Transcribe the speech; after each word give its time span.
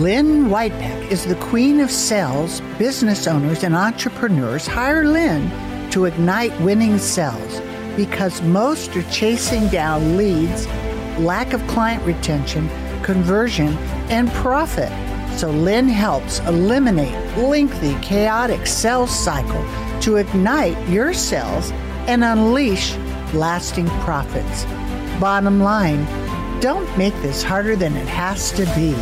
Lynn 0.00 0.46
Whitbeck 0.46 1.10
is 1.10 1.26
the 1.26 1.34
queen 1.34 1.78
of 1.78 1.90
sales. 1.90 2.62
Business 2.78 3.26
owners 3.26 3.64
and 3.64 3.74
entrepreneurs 3.74 4.66
hire 4.66 5.04
Lynn 5.04 5.50
to 5.90 6.06
ignite 6.06 6.58
winning 6.62 6.96
sales 6.96 7.60
because 7.96 8.40
most 8.40 8.96
are 8.96 9.02
chasing 9.10 9.68
down 9.68 10.16
leads, 10.16 10.66
lack 11.18 11.52
of 11.52 11.60
client 11.66 12.02
retention, 12.06 12.66
conversion, 13.02 13.76
and 14.08 14.30
profit. 14.30 14.90
So 15.38 15.50
Lynn 15.50 15.86
helps 15.86 16.38
eliminate 16.48 17.36
lengthy, 17.36 17.94
chaotic 18.00 18.66
sales 18.66 19.14
cycle 19.14 19.62
to 20.00 20.16
ignite 20.16 20.78
your 20.88 21.12
sales 21.12 21.72
and 22.08 22.24
unleash 22.24 22.96
lasting 23.34 23.88
profits. 24.00 24.64
Bottom 25.20 25.60
line, 25.60 26.06
don't 26.62 26.88
make 26.96 27.14
this 27.16 27.42
harder 27.42 27.76
than 27.76 27.94
it 27.96 28.08
has 28.08 28.50
to 28.52 28.64
be. 28.74 28.96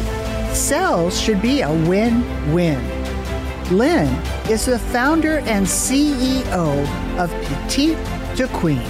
Sales 0.58 1.18
should 1.18 1.40
be 1.40 1.62
a 1.62 1.72
win 1.88 2.20
win. 2.52 2.82
Lynn 3.70 4.08
is 4.50 4.66
the 4.66 4.78
founder 4.78 5.38
and 5.46 5.64
CEO 5.64 6.84
of 7.16 7.30
Petite 7.44 7.96
to 8.36 8.48
Queen, 8.48 8.82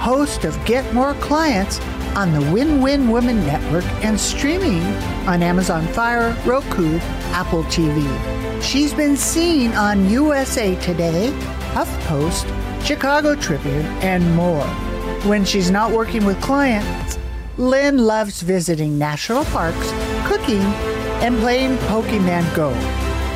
host 0.00 0.44
of 0.44 0.62
Get 0.66 0.92
More 0.92 1.14
Clients 1.14 1.78
on 2.16 2.32
the 2.32 2.52
Win 2.52 2.82
Win 2.82 3.10
Women 3.10 3.46
Network 3.46 3.84
and 4.04 4.18
streaming 4.18 4.82
on 5.28 5.40
Amazon 5.40 5.86
Fire, 5.86 6.36
Roku, 6.44 6.98
Apple 7.30 7.62
TV. 7.64 8.02
She's 8.60 8.92
been 8.92 9.16
seen 9.16 9.72
on 9.72 10.10
USA 10.10 10.74
Today, 10.80 11.30
HuffPost, 11.74 12.44
Chicago 12.84 13.36
Tribune, 13.36 13.86
and 14.02 14.34
more. 14.34 14.66
When 15.30 15.44
she's 15.44 15.70
not 15.70 15.92
working 15.92 16.24
with 16.26 16.42
clients, 16.42 17.18
Lynn 17.56 17.98
loves 17.98 18.42
visiting 18.42 18.98
national 18.98 19.44
parks, 19.44 19.92
cooking, 20.26 20.64
and 21.22 21.38
playing 21.38 21.76
Pokemon 21.88 22.54
Go. 22.54 22.72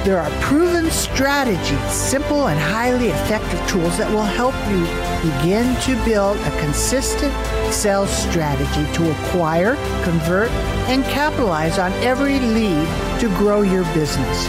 There 0.05 0.19
are 0.19 0.31
proven 0.41 0.91
strategies, 0.91 1.93
simple 1.93 2.49
and 2.49 2.59
highly 2.59 3.09
effective 3.09 3.61
tools 3.69 3.99
that 3.99 4.11
will 4.11 4.23
help 4.23 4.55
you 4.71 4.81
begin 5.29 5.75
to 5.83 6.03
build 6.05 6.39
a 6.39 6.61
consistent 6.61 7.35
sales 7.73 8.11
strategy 8.11 8.91
to 8.95 9.11
acquire, 9.11 9.75
convert, 10.05 10.51
and 10.89 11.05
capitalize 11.05 11.79
on 11.79 11.93
every 11.95 12.39
lead 12.39 12.87
to 13.21 13.29
grow 13.37 13.63
your 13.63 13.85
business. 13.93 14.47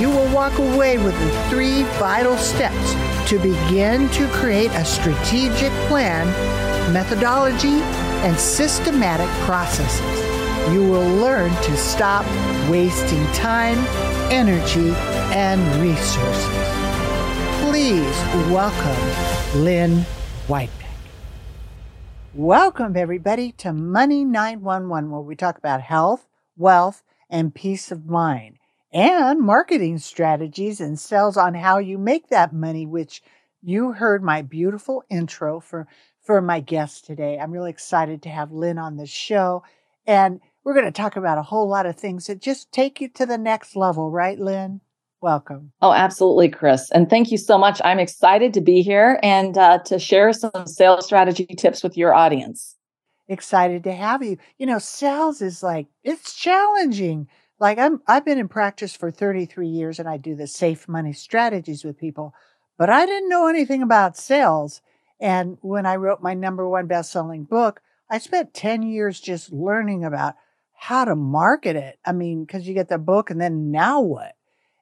You 0.00 0.08
will 0.08 0.32
walk 0.32 0.58
away 0.58 0.98
with 0.98 1.18
the 1.18 1.50
three 1.50 1.82
vital 1.98 2.36
steps 2.36 2.94
to 3.28 3.38
begin 3.38 4.08
to 4.10 4.28
create 4.28 4.70
a 4.70 4.84
strategic 4.84 5.72
plan, 5.88 6.26
methodology, 6.92 7.82
and 8.22 8.38
systematic 8.38 9.28
processes. 9.44 10.35
You 10.72 10.80
will 10.80 11.08
learn 11.18 11.50
to 11.62 11.76
stop 11.76 12.26
wasting 12.68 13.24
time, 13.26 13.78
energy, 14.32 14.90
and 15.32 15.60
resources. 15.80 16.66
Please 17.60 18.16
welcome 18.50 19.62
Lynn 19.62 20.04
Whitbeck. 20.48 20.70
Welcome, 22.34 22.96
everybody, 22.96 23.52
to 23.52 23.72
Money 23.72 24.24
911, 24.24 25.08
where 25.12 25.20
we 25.20 25.36
talk 25.36 25.56
about 25.56 25.82
health, 25.82 26.26
wealth, 26.56 27.04
and 27.30 27.54
peace 27.54 27.92
of 27.92 28.06
mind, 28.06 28.58
and 28.92 29.38
marketing 29.38 29.98
strategies 29.98 30.80
and 30.80 30.98
sales 30.98 31.36
on 31.36 31.54
how 31.54 31.78
you 31.78 31.96
make 31.96 32.28
that 32.30 32.52
money, 32.52 32.86
which 32.86 33.22
you 33.62 33.92
heard 33.92 34.20
my 34.20 34.42
beautiful 34.42 35.04
intro 35.10 35.60
for 35.60 35.86
for 36.20 36.42
my 36.42 36.58
guest 36.58 37.06
today. 37.06 37.38
I'm 37.38 37.52
really 37.52 37.70
excited 37.70 38.20
to 38.22 38.30
have 38.30 38.50
Lynn 38.50 38.78
on 38.78 38.96
the 38.96 39.06
show. 39.06 39.62
And 40.08 40.40
we're 40.66 40.74
going 40.74 40.84
to 40.84 40.90
talk 40.90 41.14
about 41.14 41.38
a 41.38 41.44
whole 41.44 41.68
lot 41.68 41.86
of 41.86 41.94
things 41.94 42.26
that 42.26 42.40
just 42.40 42.72
take 42.72 43.00
you 43.00 43.08
to 43.08 43.24
the 43.24 43.38
next 43.38 43.76
level, 43.76 44.10
right, 44.10 44.36
Lynn? 44.36 44.80
Welcome. 45.20 45.70
Oh, 45.80 45.92
absolutely, 45.92 46.48
Kris. 46.48 46.90
And 46.90 47.08
thank 47.08 47.30
you 47.30 47.38
so 47.38 47.56
much. 47.56 47.80
I'm 47.84 48.00
excited 48.00 48.52
to 48.54 48.60
be 48.60 48.82
here 48.82 49.20
and 49.22 49.56
uh, 49.56 49.78
to 49.84 50.00
share 50.00 50.32
some 50.32 50.66
sales 50.66 51.06
strategy 51.06 51.46
tips 51.46 51.84
with 51.84 51.96
your 51.96 52.12
audience. 52.12 52.74
Excited 53.28 53.84
to 53.84 53.92
have 53.92 54.24
you. 54.24 54.38
You 54.58 54.66
know, 54.66 54.80
sales 54.80 55.40
is 55.40 55.62
like, 55.62 55.86
it's 56.02 56.34
challenging. 56.34 57.28
Like 57.60 57.78
I'm 57.78 58.02
I've 58.08 58.24
been 58.24 58.38
in 58.38 58.48
practice 58.48 58.96
for 58.96 59.12
33 59.12 59.68
years 59.68 60.00
and 60.00 60.08
I 60.08 60.16
do 60.16 60.34
the 60.34 60.48
safe 60.48 60.88
money 60.88 61.12
strategies 61.12 61.84
with 61.84 61.96
people, 61.96 62.34
but 62.76 62.90
I 62.90 63.06
didn't 63.06 63.28
know 63.28 63.46
anything 63.46 63.82
about 63.82 64.16
sales. 64.16 64.82
And 65.20 65.58
when 65.60 65.86
I 65.86 65.94
wrote 65.94 66.22
my 66.22 66.34
number 66.34 66.68
one 66.68 66.88
best-selling 66.88 67.44
book, 67.44 67.80
I 68.10 68.18
spent 68.18 68.52
10 68.52 68.82
years 68.82 69.20
just 69.20 69.52
learning 69.52 70.04
about 70.04 70.34
how 70.78 71.04
to 71.04 71.16
market 71.16 71.76
it. 71.76 71.98
I 72.04 72.12
mean, 72.12 72.44
because 72.44 72.68
you 72.68 72.74
get 72.74 72.88
the 72.88 72.98
book 72.98 73.30
and 73.30 73.40
then 73.40 73.70
now 73.70 74.00
what? 74.00 74.34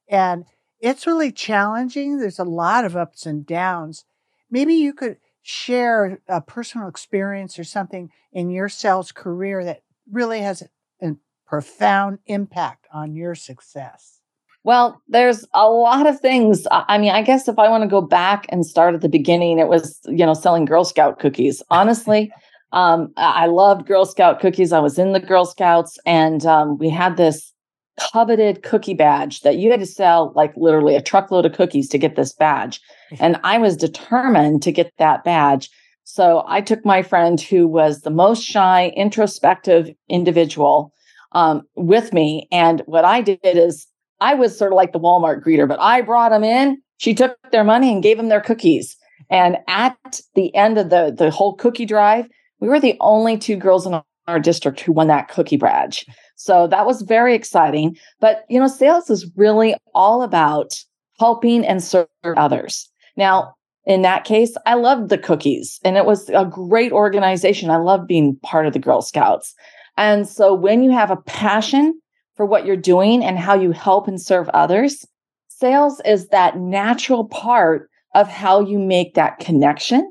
And 0.09 0.45
it's 0.81 1.07
really 1.07 1.33
challenging. 1.33 2.19
There's 2.19 2.39
a 2.39 2.45
lot 2.45 2.85
of 2.85 2.97
ups 2.97 3.27
and 3.27 3.47
downs. 3.47 4.05
Maybe 4.51 4.75
you 4.75 4.93
could 4.93 5.17
share 5.43 6.21
a 6.29 6.41
personal 6.41 6.89
experience 6.89 7.59
or 7.59 7.65
something 7.65 8.11
in 8.33 8.51
your 8.51 8.69
sales 8.69 9.13
career 9.13 9.65
that 9.65 9.83
really 10.11 10.41
has 10.41 10.63
a 11.03 11.13
profound 11.47 12.19
impact 12.27 12.87
on 12.93 13.15
your 13.15 13.35
success. 13.35 14.21
Well, 14.65 15.03
there's 15.09 15.47
a 15.53 15.69
lot 15.69 16.07
of 16.07 16.21
things. 16.21 16.67
I 16.71 16.97
mean, 16.97 17.11
I 17.11 17.21
guess 17.21 17.49
if 17.49 17.59
I 17.59 17.69
want 17.69 17.83
to 17.83 17.89
go 17.89 18.01
back 18.01 18.47
and 18.49 18.65
start 18.65 18.95
at 18.95 19.03
the 19.03 19.11
beginning, 19.11 19.59
it 19.59 19.69
was, 19.69 20.01
you 20.07 20.25
know, 20.25 20.33
selling 20.33 20.65
Girl 20.65 20.87
Scout 20.87 21.19
cookies. 21.19 21.63
Honestly, 21.69 22.33
um, 22.75 23.13
I 23.17 23.47
loved 23.47 23.87
Girl 23.87 24.05
Scout 24.05 24.41
cookies. 24.41 24.73
I 24.73 24.81
was 24.81 24.99
in 24.99 25.13
the 25.13 25.21
Girl 25.21 25.47
Scouts, 25.47 25.97
and 26.05 26.45
um, 26.45 26.77
we 26.77 26.91
had 26.91 27.17
this 27.17 27.53
coveted 28.13 28.65
cookie 28.65 28.95
badge 28.95 29.43
that 29.43 29.59
you 29.59 29.71
had 29.71 29.79
to 29.79 29.87
sell 29.87 30.33
like 30.35 30.53
literally 30.57 30.97
a 30.97 31.01
truckload 31.01 31.47
of 31.47 31.53
cookies 31.53 31.89
to 31.89 31.99
get 31.99 32.17
this 32.17 32.33
badge. 32.33 32.81
And 33.21 33.39
I 33.45 33.59
was 33.59 33.77
determined 33.77 34.63
to 34.65 34.73
get 34.73 34.93
that 34.99 35.23
badge. 35.23 35.71
So 36.03 36.43
I 36.49 36.61
took 36.61 36.85
my 36.85 37.01
friend 37.01 37.41
who 37.41 37.69
was 37.69 38.01
the 38.01 38.11
most 38.11 38.43
shy, 38.43 38.93
introspective 38.97 39.89
individual 40.09 40.93
um, 41.31 41.63
with 41.77 42.13
me. 42.13 42.49
And 42.51 42.83
what 42.87 43.05
I 43.05 43.21
did 43.21 43.39
is 43.45 43.87
I 44.21 44.35
was 44.35 44.59
sort 44.59 44.73
of 44.73 44.77
like 44.77 44.93
the 44.93 44.99
Walmart 44.99 45.45
greeter, 45.45 45.69
but 45.69 45.79
I 45.79 46.01
brought 46.01 46.31
them 46.31 46.43
in. 46.43 46.83
She 46.97 47.15
took 47.15 47.37
their 47.53 47.63
money 47.63 47.93
and 47.93 48.03
gave 48.03 48.17
them 48.17 48.31
their 48.31 48.41
cookies. 48.41 48.97
And 49.31 49.59
at 49.69 50.21
the 50.35 50.53
end 50.57 50.77
of 50.77 50.91
the, 50.91 51.15
the 51.17 51.31
whole 51.31 51.55
cookie 51.55 51.87
drive, 51.87 52.27
we 52.61 52.69
were 52.69 52.81
the 52.81 52.97
only 53.01 53.37
two 53.39 53.57
girls 53.57 53.87
in 53.87 54.01
our 54.27 54.41
district 54.41 54.81
who 54.81 54.93
won 54.93 55.07
that 55.09 55.29
cookie 55.29 55.57
badge. 55.57 56.07
So 56.37 56.67
that 56.69 56.87
was 56.87 57.03
very 57.03 57.35
exciting. 57.35 57.97
But, 58.21 58.45
you 58.49 58.59
know, 58.59 58.69
sales 58.69 59.11
is 59.11 59.31
really 59.37 59.75
all 59.95 60.23
about 60.23 60.75
helping 61.19 61.65
and 61.65 61.83
serve 61.83 62.09
others. 62.25 62.91
Now, 63.17 63.55
in 63.87 64.03
that 64.03 64.25
case, 64.25 64.57
I 64.67 64.75
loved 64.75 65.11
the 65.11 65.19
cookies 65.19 65.79
and 65.85 65.97
it 65.97 66.07
was 66.07 66.31
a 66.31 66.47
great 66.47 66.91
organization. 66.91 67.71
I 67.71 67.77
love 67.77 68.07
being 68.07 68.37
part 68.43 68.67
of 68.67 68.73
the 68.73 68.79
Girl 68.79 69.03
Scouts. 69.03 69.55
And 69.97 70.27
so 70.27 70.55
when 70.55 70.83
you 70.83 70.91
have 70.91 71.11
a 71.11 71.17
passion 71.17 72.01
for 72.35 72.47
what 72.47 72.67
you're 72.67 72.77
doing 72.77 73.23
and 73.23 73.39
how 73.39 73.55
you 73.55 73.73
help 73.73 74.09
and 74.09 74.21
serve 74.21 74.49
others, 74.49 75.07
sales 75.49 76.01
is 76.05 76.29
that 76.29 76.59
natural 76.59 77.27
part 77.27 77.89
of 78.15 78.27
how 78.27 78.61
you 78.61 78.79
make 78.79 79.15
that 79.15 79.39
connection 79.39 80.11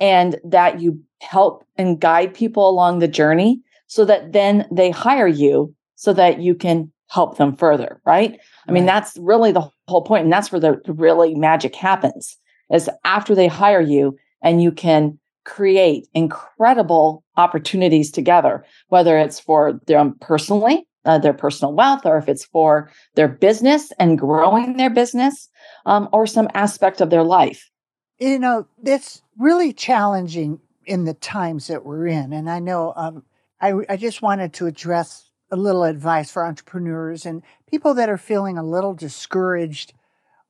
and 0.00 0.38
that 0.44 0.80
you 0.80 1.00
help 1.24 1.64
and 1.76 2.00
guide 2.00 2.34
people 2.34 2.68
along 2.68 2.98
the 2.98 3.08
journey 3.08 3.60
so 3.86 4.04
that 4.04 4.32
then 4.32 4.66
they 4.70 4.90
hire 4.90 5.26
you 5.26 5.74
so 5.96 6.12
that 6.12 6.40
you 6.40 6.54
can 6.54 6.90
help 7.08 7.36
them 7.36 7.54
further, 7.56 8.00
right? 8.04 8.38
I 8.68 8.72
mean, 8.72 8.86
that's 8.86 9.16
really 9.18 9.52
the 9.52 9.68
whole 9.88 10.02
point, 10.02 10.24
And 10.24 10.32
that's 10.32 10.50
where 10.50 10.60
the 10.60 10.80
really 10.86 11.34
magic 11.34 11.74
happens 11.74 12.36
is 12.70 12.90
after 13.04 13.34
they 13.34 13.46
hire 13.46 13.80
you 13.80 14.16
and 14.42 14.62
you 14.62 14.72
can 14.72 15.18
create 15.44 16.08
incredible 16.14 17.22
opportunities 17.36 18.10
together, 18.10 18.64
whether 18.88 19.18
it's 19.18 19.38
for 19.38 19.78
them 19.86 20.16
personally, 20.20 20.86
uh, 21.04 21.18
their 21.18 21.34
personal 21.34 21.74
wealth, 21.74 22.06
or 22.06 22.16
if 22.16 22.28
it's 22.28 22.46
for 22.46 22.90
their 23.14 23.28
business 23.28 23.92
and 23.98 24.18
growing 24.18 24.76
their 24.76 24.90
business, 24.90 25.48
um, 25.84 26.08
or 26.12 26.26
some 26.26 26.48
aspect 26.54 27.00
of 27.00 27.10
their 27.10 27.22
life. 27.22 27.70
You 28.18 28.38
know, 28.38 28.66
it's 28.82 29.22
really 29.38 29.72
challenging 29.72 30.60
in 30.86 31.04
the 31.04 31.14
times 31.14 31.66
that 31.68 31.84
we're 31.84 32.06
in. 32.06 32.32
And 32.32 32.50
I 32.50 32.58
know 32.58 32.92
um, 32.96 33.24
I, 33.60 33.74
I 33.88 33.96
just 33.96 34.22
wanted 34.22 34.52
to 34.54 34.66
address 34.66 35.30
a 35.50 35.56
little 35.56 35.84
advice 35.84 36.30
for 36.30 36.44
entrepreneurs 36.44 37.24
and 37.24 37.42
people 37.70 37.94
that 37.94 38.08
are 38.08 38.18
feeling 38.18 38.58
a 38.58 38.62
little 38.62 38.94
discouraged, 38.94 39.92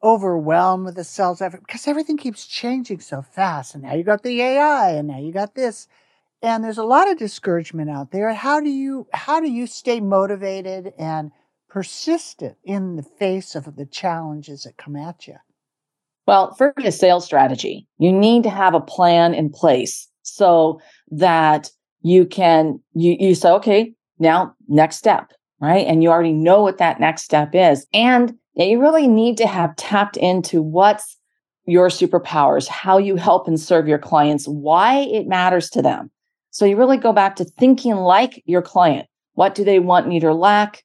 overwhelmed 0.02 0.84
with 0.84 0.96
the 0.96 1.04
sales 1.04 1.40
effort 1.40 1.60
because 1.66 1.86
everything 1.86 2.16
keeps 2.16 2.46
changing 2.46 3.00
so 3.00 3.22
fast. 3.22 3.74
And 3.74 3.84
now 3.84 3.94
you 3.94 4.02
got 4.02 4.22
the 4.22 4.40
AI, 4.40 4.90
and 4.90 5.08
now 5.08 5.18
you 5.18 5.32
got 5.32 5.54
this, 5.54 5.88
and 6.42 6.62
there's 6.62 6.78
a 6.78 6.84
lot 6.84 7.10
of 7.10 7.18
discouragement 7.18 7.90
out 7.90 8.10
there. 8.10 8.32
How 8.34 8.60
do 8.60 8.70
you 8.70 9.06
how 9.12 9.40
do 9.40 9.50
you 9.50 9.66
stay 9.66 10.00
motivated 10.00 10.92
and 10.98 11.30
persistent 11.68 12.56
in 12.64 12.96
the 12.96 13.02
face 13.02 13.54
of 13.54 13.76
the 13.76 13.86
challenges 13.86 14.64
that 14.64 14.76
come 14.76 14.96
at 14.96 15.26
you? 15.26 15.36
Well, 16.26 16.54
for 16.54 16.72
a 16.78 16.92
sales 16.92 17.24
strategy, 17.24 17.86
you 17.98 18.12
need 18.12 18.44
to 18.44 18.50
have 18.50 18.74
a 18.74 18.80
plan 18.80 19.34
in 19.34 19.50
place 19.50 20.08
so 20.24 20.80
that 21.10 21.70
you 22.02 22.26
can 22.26 22.80
you 22.94 23.16
you 23.18 23.34
say 23.34 23.50
okay 23.50 23.94
now 24.18 24.54
next 24.68 24.96
step 24.96 25.32
right? 25.64 25.86
And 25.86 26.02
you 26.02 26.10
already 26.10 26.32
know 26.32 26.62
what 26.62 26.78
that 26.78 27.00
next 27.00 27.22
step 27.22 27.54
is. 27.54 27.86
And 27.94 28.34
you 28.54 28.80
really 28.80 29.08
need 29.08 29.38
to 29.38 29.46
have 29.46 29.74
tapped 29.76 30.16
into 30.16 30.60
what's 30.60 31.16
your 31.66 31.88
superpowers, 31.88 32.68
how 32.68 32.98
you 32.98 33.16
help 33.16 33.48
and 33.48 33.58
serve 33.58 33.88
your 33.88 33.98
clients, 33.98 34.46
why 34.46 34.98
it 34.98 35.26
matters 35.26 35.70
to 35.70 35.80
them. 35.80 36.10
So 36.50 36.66
you 36.66 36.76
really 36.76 36.98
go 36.98 37.12
back 37.12 37.36
to 37.36 37.44
thinking 37.44 37.96
like 37.96 38.42
your 38.46 38.62
client. 38.62 39.08
What 39.32 39.54
do 39.54 39.64
they 39.64 39.78
want, 39.78 40.06
need, 40.06 40.22
or 40.22 40.34
lack? 40.34 40.84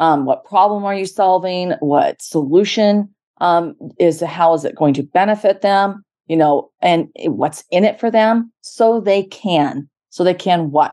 Um, 0.00 0.24
what 0.24 0.44
problem 0.44 0.84
are 0.84 0.94
you 0.94 1.06
solving? 1.06 1.72
What 1.80 2.20
solution 2.20 3.14
um, 3.40 3.74
is 3.98 4.20
how 4.20 4.52
is 4.54 4.64
it 4.64 4.74
going 4.74 4.94
to 4.94 5.02
benefit 5.02 5.62
them? 5.62 6.04
You 6.28 6.36
know, 6.36 6.70
and 6.80 7.08
what's 7.24 7.64
in 7.70 7.84
it 7.84 7.98
for 7.98 8.10
them 8.10 8.52
so 8.60 9.00
they 9.00 9.24
can, 9.24 9.88
so 10.10 10.24
they 10.24 10.34
can 10.34 10.70
what? 10.70 10.92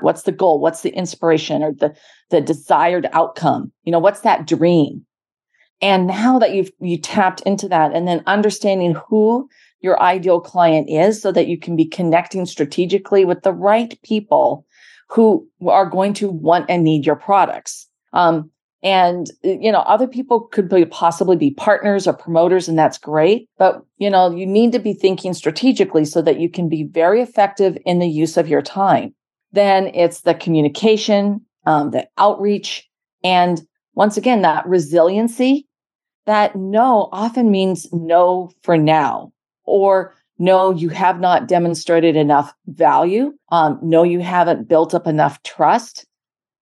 What's 0.00 0.22
the 0.22 0.32
goal? 0.32 0.60
What's 0.60 0.82
the 0.82 0.90
inspiration 0.90 1.62
or 1.62 1.72
the 1.72 1.94
the 2.30 2.40
desired 2.40 3.08
outcome? 3.12 3.72
You 3.84 3.92
know, 3.92 3.98
what's 3.98 4.20
that 4.20 4.46
dream? 4.46 5.04
And 5.80 6.06
now 6.06 6.38
that 6.38 6.54
you've 6.54 6.70
you 6.80 6.96
tapped 6.96 7.40
into 7.42 7.68
that 7.68 7.92
and 7.92 8.06
then 8.06 8.22
understanding 8.26 8.96
who 9.08 9.48
your 9.80 10.00
ideal 10.00 10.40
client 10.40 10.88
is 10.88 11.20
so 11.20 11.32
that 11.32 11.48
you 11.48 11.58
can 11.58 11.76
be 11.76 11.84
connecting 11.84 12.46
strategically 12.46 13.24
with 13.24 13.42
the 13.42 13.52
right 13.52 14.00
people 14.02 14.64
who 15.08 15.46
are 15.66 15.86
going 15.86 16.14
to 16.14 16.30
want 16.30 16.66
and 16.68 16.84
need 16.84 17.04
your 17.04 17.16
products. 17.16 17.88
Um, 18.12 18.50
and 18.82 19.30
you 19.42 19.70
know 19.70 19.80
other 19.80 20.06
people 20.06 20.40
could 20.40 20.68
be 20.68 20.84
possibly 20.84 21.36
be 21.36 21.52
partners 21.52 22.06
or 22.06 22.12
promoters 22.12 22.68
and 22.68 22.78
that's 22.78 22.98
great. 22.98 23.48
But 23.58 23.82
you 23.98 24.10
know 24.10 24.34
you 24.34 24.46
need 24.46 24.72
to 24.72 24.78
be 24.78 24.94
thinking 24.94 25.34
strategically 25.34 26.04
so 26.04 26.22
that 26.22 26.40
you 26.40 26.48
can 26.50 26.68
be 26.68 26.84
very 26.84 27.20
effective 27.20 27.78
in 27.84 27.98
the 27.98 28.08
use 28.08 28.36
of 28.36 28.48
your 28.48 28.62
time. 28.62 29.14
Then 29.52 29.88
it's 29.94 30.22
the 30.22 30.34
communication 30.34 31.40
um, 31.66 31.90
the 31.90 32.08
outreach 32.18 32.88
and 33.22 33.62
once 33.94 34.16
again 34.16 34.42
that 34.42 34.66
resiliency. 34.66 35.66
That 36.24 36.54
no 36.54 37.08
often 37.10 37.50
means 37.50 37.88
no 37.92 38.52
for 38.62 38.78
now, 38.78 39.32
or 39.64 40.14
no, 40.38 40.70
you 40.70 40.88
have 40.88 41.18
not 41.18 41.48
demonstrated 41.48 42.14
enough 42.14 42.54
value. 42.68 43.32
Um, 43.50 43.80
no, 43.82 44.04
you 44.04 44.20
haven't 44.20 44.68
built 44.68 44.94
up 44.94 45.08
enough 45.08 45.42
trust 45.42 46.06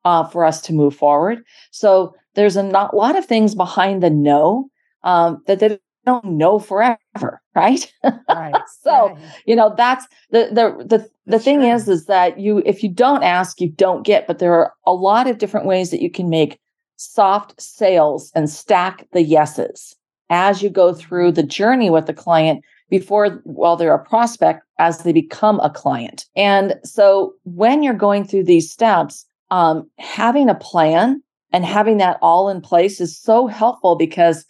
uh, 0.04 0.24
for 0.24 0.44
us 0.44 0.60
to 0.62 0.72
move 0.72 0.94
forward. 0.94 1.42
So 1.70 2.14
there's 2.34 2.56
a 2.56 2.62
not, 2.62 2.96
lot 2.96 3.16
of 3.16 3.26
things 3.26 3.54
behind 3.54 4.02
the 4.02 4.10
no 4.10 4.70
um, 5.02 5.42
that 5.46 5.60
they 5.60 5.78
don't 6.06 6.24
know 6.24 6.58
forever, 6.58 6.98
right? 7.54 7.92
Right. 8.28 8.54
so 8.82 9.10
right. 9.10 9.18
you 9.46 9.56
know 9.56 9.74
that's 9.76 10.06
the 10.30 10.48
the 10.48 10.84
the 10.84 10.98
the 10.98 11.08
that's 11.26 11.44
thing 11.44 11.60
true. 11.60 11.72
is 11.72 11.88
is 11.88 12.06
that 12.06 12.38
you 12.38 12.62
if 12.64 12.82
you 12.82 12.88
don't 12.88 13.22
ask, 13.22 13.60
you 13.60 13.70
don't 13.70 14.04
get. 14.04 14.26
But 14.26 14.38
there 14.38 14.54
are 14.54 14.72
a 14.86 14.92
lot 14.92 15.26
of 15.26 15.38
different 15.38 15.66
ways 15.66 15.90
that 15.90 16.02
you 16.02 16.10
can 16.10 16.28
make 16.28 16.58
soft 16.96 17.60
sales 17.60 18.30
and 18.34 18.50
stack 18.50 19.06
the 19.12 19.22
yeses 19.22 19.96
as 20.28 20.62
you 20.62 20.68
go 20.68 20.92
through 20.92 21.32
the 21.32 21.42
journey 21.42 21.88
with 21.88 22.06
the 22.06 22.12
client 22.12 22.62
before 22.90 23.40
while 23.44 23.76
they're 23.76 23.94
a 23.94 24.04
prospect 24.04 24.62
as 24.78 24.98
they 24.98 25.12
become 25.12 25.60
a 25.60 25.70
client 25.70 26.26
and 26.36 26.74
so 26.84 27.32
when 27.44 27.82
you're 27.82 27.94
going 27.94 28.22
through 28.22 28.44
these 28.44 28.70
steps 28.70 29.24
um, 29.50 29.88
having 29.98 30.48
a 30.48 30.54
plan 30.54 31.22
and 31.52 31.64
having 31.64 31.98
that 31.98 32.18
all 32.22 32.48
in 32.48 32.60
place 32.60 33.00
is 33.00 33.18
so 33.18 33.46
helpful 33.46 33.96
because 33.96 34.44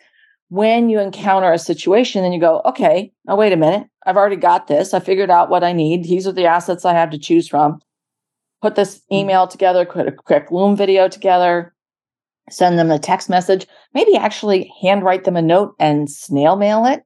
when 0.49 0.89
you 0.89 0.99
encounter 0.99 1.53
a 1.53 1.59
situation 1.59 2.25
and 2.25 2.35
you 2.35 2.41
go 2.41 2.61
okay 2.65 3.13
now 3.25 3.37
wait 3.37 3.53
a 3.53 3.57
minute 3.57 3.87
i've 4.07 4.17
already 4.17 4.37
got 4.37 4.67
this 4.67 4.93
i 4.93 4.99
figured 4.99 5.31
out 5.31 5.49
what 5.49 5.63
i 5.63 5.73
need 5.73 6.05
these 6.05 6.27
are 6.27 6.33
the 6.33 6.45
assets 6.45 6.85
i 6.85 6.93
have 6.93 7.11
to 7.11 7.19
choose 7.19 7.47
from 7.49 7.79
put 8.61 8.75
this 8.75 9.01
mm. 9.13 9.19
email 9.19 9.47
together 9.47 9.87
put 9.87 10.09
a 10.09 10.13
quick 10.13 10.51
loom 10.51 10.77
video 10.77 11.09
together 11.09 11.73
send 12.51 12.79
them 12.79 12.91
a 12.91 12.99
text 12.99 13.31
message, 13.31 13.67
maybe 13.95 14.17
actually 14.17 14.73
handwrite 14.83 15.25
them 15.25 15.37
a 15.37 15.43
note 15.43 15.75
and 15.79 16.11
snail 16.11 16.57
mail 16.57 16.85
it. 16.85 17.03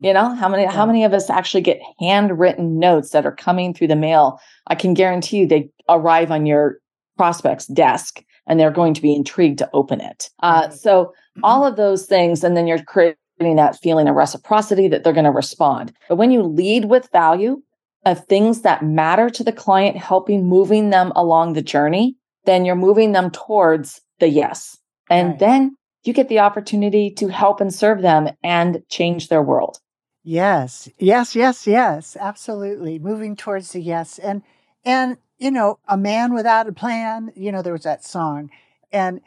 You 0.00 0.12
know, 0.12 0.34
how 0.34 0.48
many 0.48 0.64
how 0.64 0.86
many 0.86 1.04
of 1.04 1.12
us 1.12 1.28
actually 1.28 1.60
get 1.60 1.80
handwritten 1.98 2.78
notes 2.78 3.10
that 3.10 3.26
are 3.26 3.34
coming 3.34 3.74
through 3.74 3.88
the 3.88 3.96
mail? 3.96 4.40
I 4.68 4.76
can 4.76 4.94
guarantee 4.94 5.38
you 5.38 5.46
they 5.46 5.70
arrive 5.88 6.30
on 6.30 6.46
your 6.46 6.78
prospect's 7.18 7.66
desk 7.66 8.24
and 8.46 8.58
they're 8.58 8.70
going 8.70 8.94
to 8.94 9.02
be 9.02 9.14
intrigued 9.14 9.58
to 9.58 9.70
open 9.74 10.00
it. 10.00 10.30
Uh, 10.42 10.70
so 10.70 11.04
mm-hmm. 11.04 11.44
all 11.44 11.66
of 11.66 11.76
those 11.76 12.06
things, 12.06 12.42
and 12.42 12.56
then 12.56 12.66
you're 12.66 12.82
creating 12.82 13.16
that 13.38 13.78
feeling 13.78 14.08
of 14.08 14.16
reciprocity 14.16 14.88
that 14.88 15.04
they're 15.04 15.12
going 15.12 15.24
to 15.24 15.30
respond. 15.30 15.92
But 16.08 16.16
when 16.16 16.30
you 16.30 16.42
lead 16.42 16.86
with 16.86 17.10
value 17.12 17.62
of 18.06 18.24
things 18.24 18.62
that 18.62 18.84
matter 18.84 19.28
to 19.28 19.44
the 19.44 19.52
client, 19.52 19.96
helping 19.96 20.46
moving 20.46 20.90
them 20.90 21.12
along 21.14 21.52
the 21.52 21.62
journey, 21.62 22.16
then 22.46 22.64
you're 22.64 22.74
moving 22.74 23.12
them 23.12 23.30
towards 23.30 24.00
the 24.18 24.28
yes. 24.28 24.78
And 25.10 25.30
right. 25.30 25.38
then 25.38 25.76
you 26.04 26.12
get 26.12 26.28
the 26.28 26.38
opportunity 26.38 27.10
to 27.10 27.28
help 27.28 27.60
and 27.60 27.74
serve 27.74 28.02
them 28.02 28.30
and 28.42 28.82
change 28.88 29.28
their 29.28 29.42
world. 29.42 29.78
Yes. 30.22 30.88
Yes, 30.98 31.36
yes, 31.36 31.66
yes. 31.66 32.16
Absolutely. 32.18 32.98
Moving 32.98 33.36
towards 33.36 33.72
the 33.72 33.80
yes. 33.80 34.18
And 34.18 34.42
and 34.84 35.16
you 35.38 35.50
know, 35.50 35.78
a 35.88 35.96
man 35.96 36.34
without 36.34 36.68
a 36.68 36.72
plan, 36.72 37.32
you 37.34 37.52
know, 37.52 37.62
there 37.62 37.72
was 37.72 37.84
that 37.84 38.04
song. 38.04 38.50
And 38.92 39.20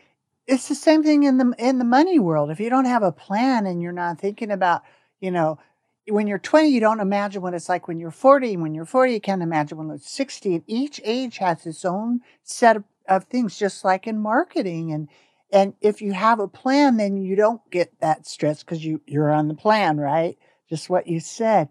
it's 0.47 0.67
the 0.67 0.75
same 0.75 1.03
thing 1.03 1.23
in 1.23 1.37
the 1.37 1.53
in 1.57 1.79
the 1.79 1.85
money 1.85 2.19
world. 2.19 2.51
If 2.51 2.59
you 2.59 2.69
don't 2.69 2.85
have 2.85 3.03
a 3.03 3.11
plan 3.11 3.65
and 3.65 3.81
you're 3.81 3.91
not 3.91 4.19
thinking 4.19 4.51
about, 4.51 4.81
you 5.19 5.31
know, 5.31 5.59
when 6.07 6.27
you're 6.27 6.39
20, 6.39 6.67
you 6.67 6.79
don't 6.79 6.99
imagine 6.99 7.41
what 7.41 7.53
it's 7.53 7.69
like 7.69 7.87
when 7.87 7.99
you're 7.99 8.11
40. 8.11 8.57
When 8.57 8.73
you're 8.73 8.85
40, 8.85 9.13
you 9.13 9.21
can't 9.21 9.43
imagine 9.43 9.77
when 9.77 9.87
you're 9.87 9.99
60. 9.99 10.55
And 10.55 10.63
each 10.67 10.99
age 11.03 11.37
has 11.37 11.65
its 11.65 11.85
own 11.85 12.21
set 12.43 12.75
of 12.77 12.83
of 13.07 13.25
things 13.25 13.57
just 13.57 13.83
like 13.83 14.07
in 14.07 14.19
marketing 14.19 14.91
and 14.91 15.07
and 15.51 15.73
if 15.81 16.01
you 16.01 16.13
have 16.13 16.39
a 16.39 16.47
plan 16.47 16.97
then 16.97 17.17
you 17.17 17.35
don't 17.35 17.61
get 17.69 17.91
that 17.99 18.25
stress 18.25 18.63
because 18.63 18.83
you 18.83 19.01
you're 19.05 19.31
on 19.31 19.47
the 19.47 19.53
plan 19.53 19.97
right 19.97 20.37
just 20.69 20.89
what 20.89 21.07
you 21.07 21.19
said 21.19 21.67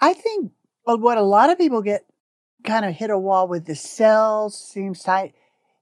i 0.00 0.12
think 0.12 0.52
what 0.84 1.18
a 1.18 1.22
lot 1.22 1.50
of 1.50 1.58
people 1.58 1.82
get 1.82 2.04
kind 2.64 2.84
of 2.84 2.94
hit 2.94 3.10
a 3.10 3.18
wall 3.18 3.48
with 3.48 3.66
the 3.66 3.74
sales 3.74 4.58
seems 4.58 5.02
tight 5.02 5.34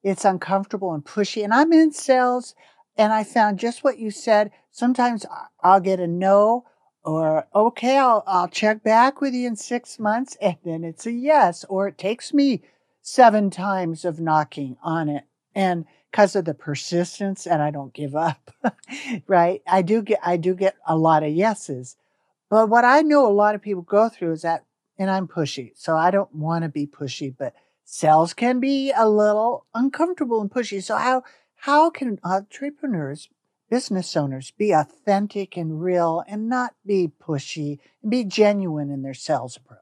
it's 0.03 0.25
uncomfortable 0.25 0.93
and 0.93 1.05
pushy 1.05 1.43
and 1.43 1.55
i'm 1.55 1.73
in 1.73 1.93
sales 1.93 2.55
and 2.97 3.13
i 3.13 3.25
found 3.25 3.59
just 3.59 3.83
what 3.83 3.99
you 3.99 4.11
said 4.11 4.51
sometimes 4.71 5.25
i'll 5.63 5.81
get 5.81 6.01
a 6.01 6.07
no 6.07 6.65
or 7.05 7.47
okay 7.55 7.99
i'll, 7.99 8.23
I'll 8.27 8.49
check 8.49 8.83
back 8.83 9.21
with 9.21 9.35
you 9.35 9.47
in 9.47 9.57
six 9.57 9.99
months 9.99 10.37
and 10.41 10.57
then 10.65 10.85
it's 10.85 11.07
a 11.07 11.13
yes 11.13 11.65
or 11.69 11.89
it 11.89 11.99
takes 11.99 12.33
me 12.35 12.63
seven 13.07 13.51
times 13.51 14.05
of 14.05 14.19
knocking 14.19 14.77
on 14.83 15.09
it. 15.09 15.25
And 15.55 15.87
because 16.11 16.35
of 16.35 16.45
the 16.45 16.55
persistence 16.55 17.47
and 17.47 17.63
I 17.63 17.71
don't 17.71 17.95
give 17.95 18.17
up, 18.17 18.51
right? 19.29 19.63
I 19.67 19.83
do 19.83 20.03
get 20.03 20.19
I 20.25 20.37
do 20.37 20.55
get 20.55 20.75
a 20.87 20.97
lot 20.97 21.23
of 21.23 21.31
yeses. 21.31 21.97
But 22.51 22.69
what 22.69 22.85
I 22.85 23.03
know 23.03 23.27
a 23.27 23.33
lot 23.33 23.55
of 23.55 23.63
people 23.63 23.83
go 23.83 24.09
through 24.09 24.33
is 24.33 24.43
that 24.43 24.65
and 24.99 25.11
I'm 25.11 25.29
pushy. 25.29 25.73
So 25.75 25.97
I 25.97 26.11
don't 26.11 26.35
want 26.35 26.65
to 26.65 26.69
be 26.69 26.87
pushy, 26.87 27.35
but 27.37 27.55
sales 27.85 28.35
can 28.35 28.61
be 28.61 28.93
a 28.97 29.09
little 29.09 29.67
uncomfortable 29.75 30.41
and 30.41 30.51
pushy. 30.51 30.83
So 30.83 30.97
how 30.97 31.23
how 31.61 31.91
can 31.91 32.19
entrepreneurs, 32.23 33.29
business 33.71 34.17
owners 34.17 34.53
be 34.53 34.73
authentic 34.73 35.57
and 35.57 35.83
real 35.83 36.23
and 36.29 36.49
not 36.49 36.75
be 36.85 37.11
pushy 37.21 37.79
and 38.03 38.11
be 38.11 38.25
genuine 38.25 38.91
in 38.91 39.03
their 39.03 39.15
sales 39.15 39.57
approach? 39.57 39.81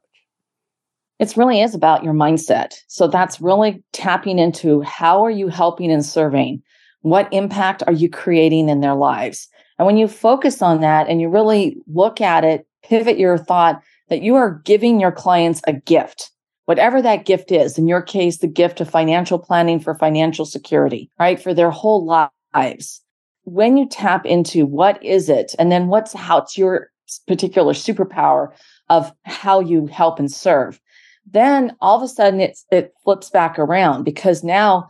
It 1.19 1.37
really 1.37 1.61
is 1.61 1.75
about 1.75 2.03
your 2.03 2.13
mindset. 2.13 2.73
So 2.87 3.07
that's 3.07 3.39
really 3.39 3.83
tapping 3.93 4.37
into 4.37 4.81
how 4.81 5.23
are 5.23 5.31
you 5.31 5.47
helping 5.47 5.91
and 5.91 6.05
serving? 6.05 6.61
What 7.01 7.31
impact 7.31 7.83
are 7.87 7.93
you 7.93 8.09
creating 8.09 8.67
in 8.67 8.81
their 8.81 8.95
lives? 8.95 9.47
And 9.77 9.85
when 9.85 9.97
you 9.97 10.07
focus 10.07 10.61
on 10.61 10.81
that 10.81 11.07
and 11.07 11.21
you 11.21 11.29
really 11.29 11.77
look 11.87 12.19
at 12.19 12.43
it, 12.43 12.67
pivot 12.83 13.17
your 13.17 13.37
thought 13.37 13.81
that 14.09 14.21
you 14.21 14.35
are 14.35 14.61
giving 14.65 14.99
your 14.99 15.11
clients 15.11 15.61
a 15.67 15.73
gift, 15.73 16.31
whatever 16.65 17.01
that 17.01 17.25
gift 17.25 17.51
is. 17.51 17.77
In 17.77 17.87
your 17.87 18.01
case, 18.01 18.37
the 18.37 18.47
gift 18.47 18.81
of 18.81 18.89
financial 18.89 19.39
planning 19.39 19.79
for 19.79 19.95
financial 19.95 20.45
security, 20.45 21.09
right? 21.19 21.41
For 21.41 21.53
their 21.53 21.71
whole 21.71 22.05
lives. 22.05 23.01
When 23.43 23.77
you 23.77 23.87
tap 23.87 24.25
into 24.25 24.65
what 24.65 25.03
is 25.03 25.29
it, 25.29 25.53
and 25.59 25.71
then 25.71 25.87
what's 25.87 26.13
how 26.13 26.39
it's 26.39 26.57
your 26.57 26.89
particular 27.27 27.73
superpower 27.73 28.51
of 28.89 29.11
how 29.25 29.59
you 29.59 29.85
help 29.85 30.17
and 30.19 30.31
serve 30.31 30.79
then 31.25 31.75
all 31.81 31.97
of 31.97 32.03
a 32.03 32.07
sudden 32.07 32.39
it's 32.39 32.65
it 32.71 32.93
flips 33.03 33.29
back 33.29 33.57
around 33.57 34.03
because 34.03 34.43
now 34.43 34.87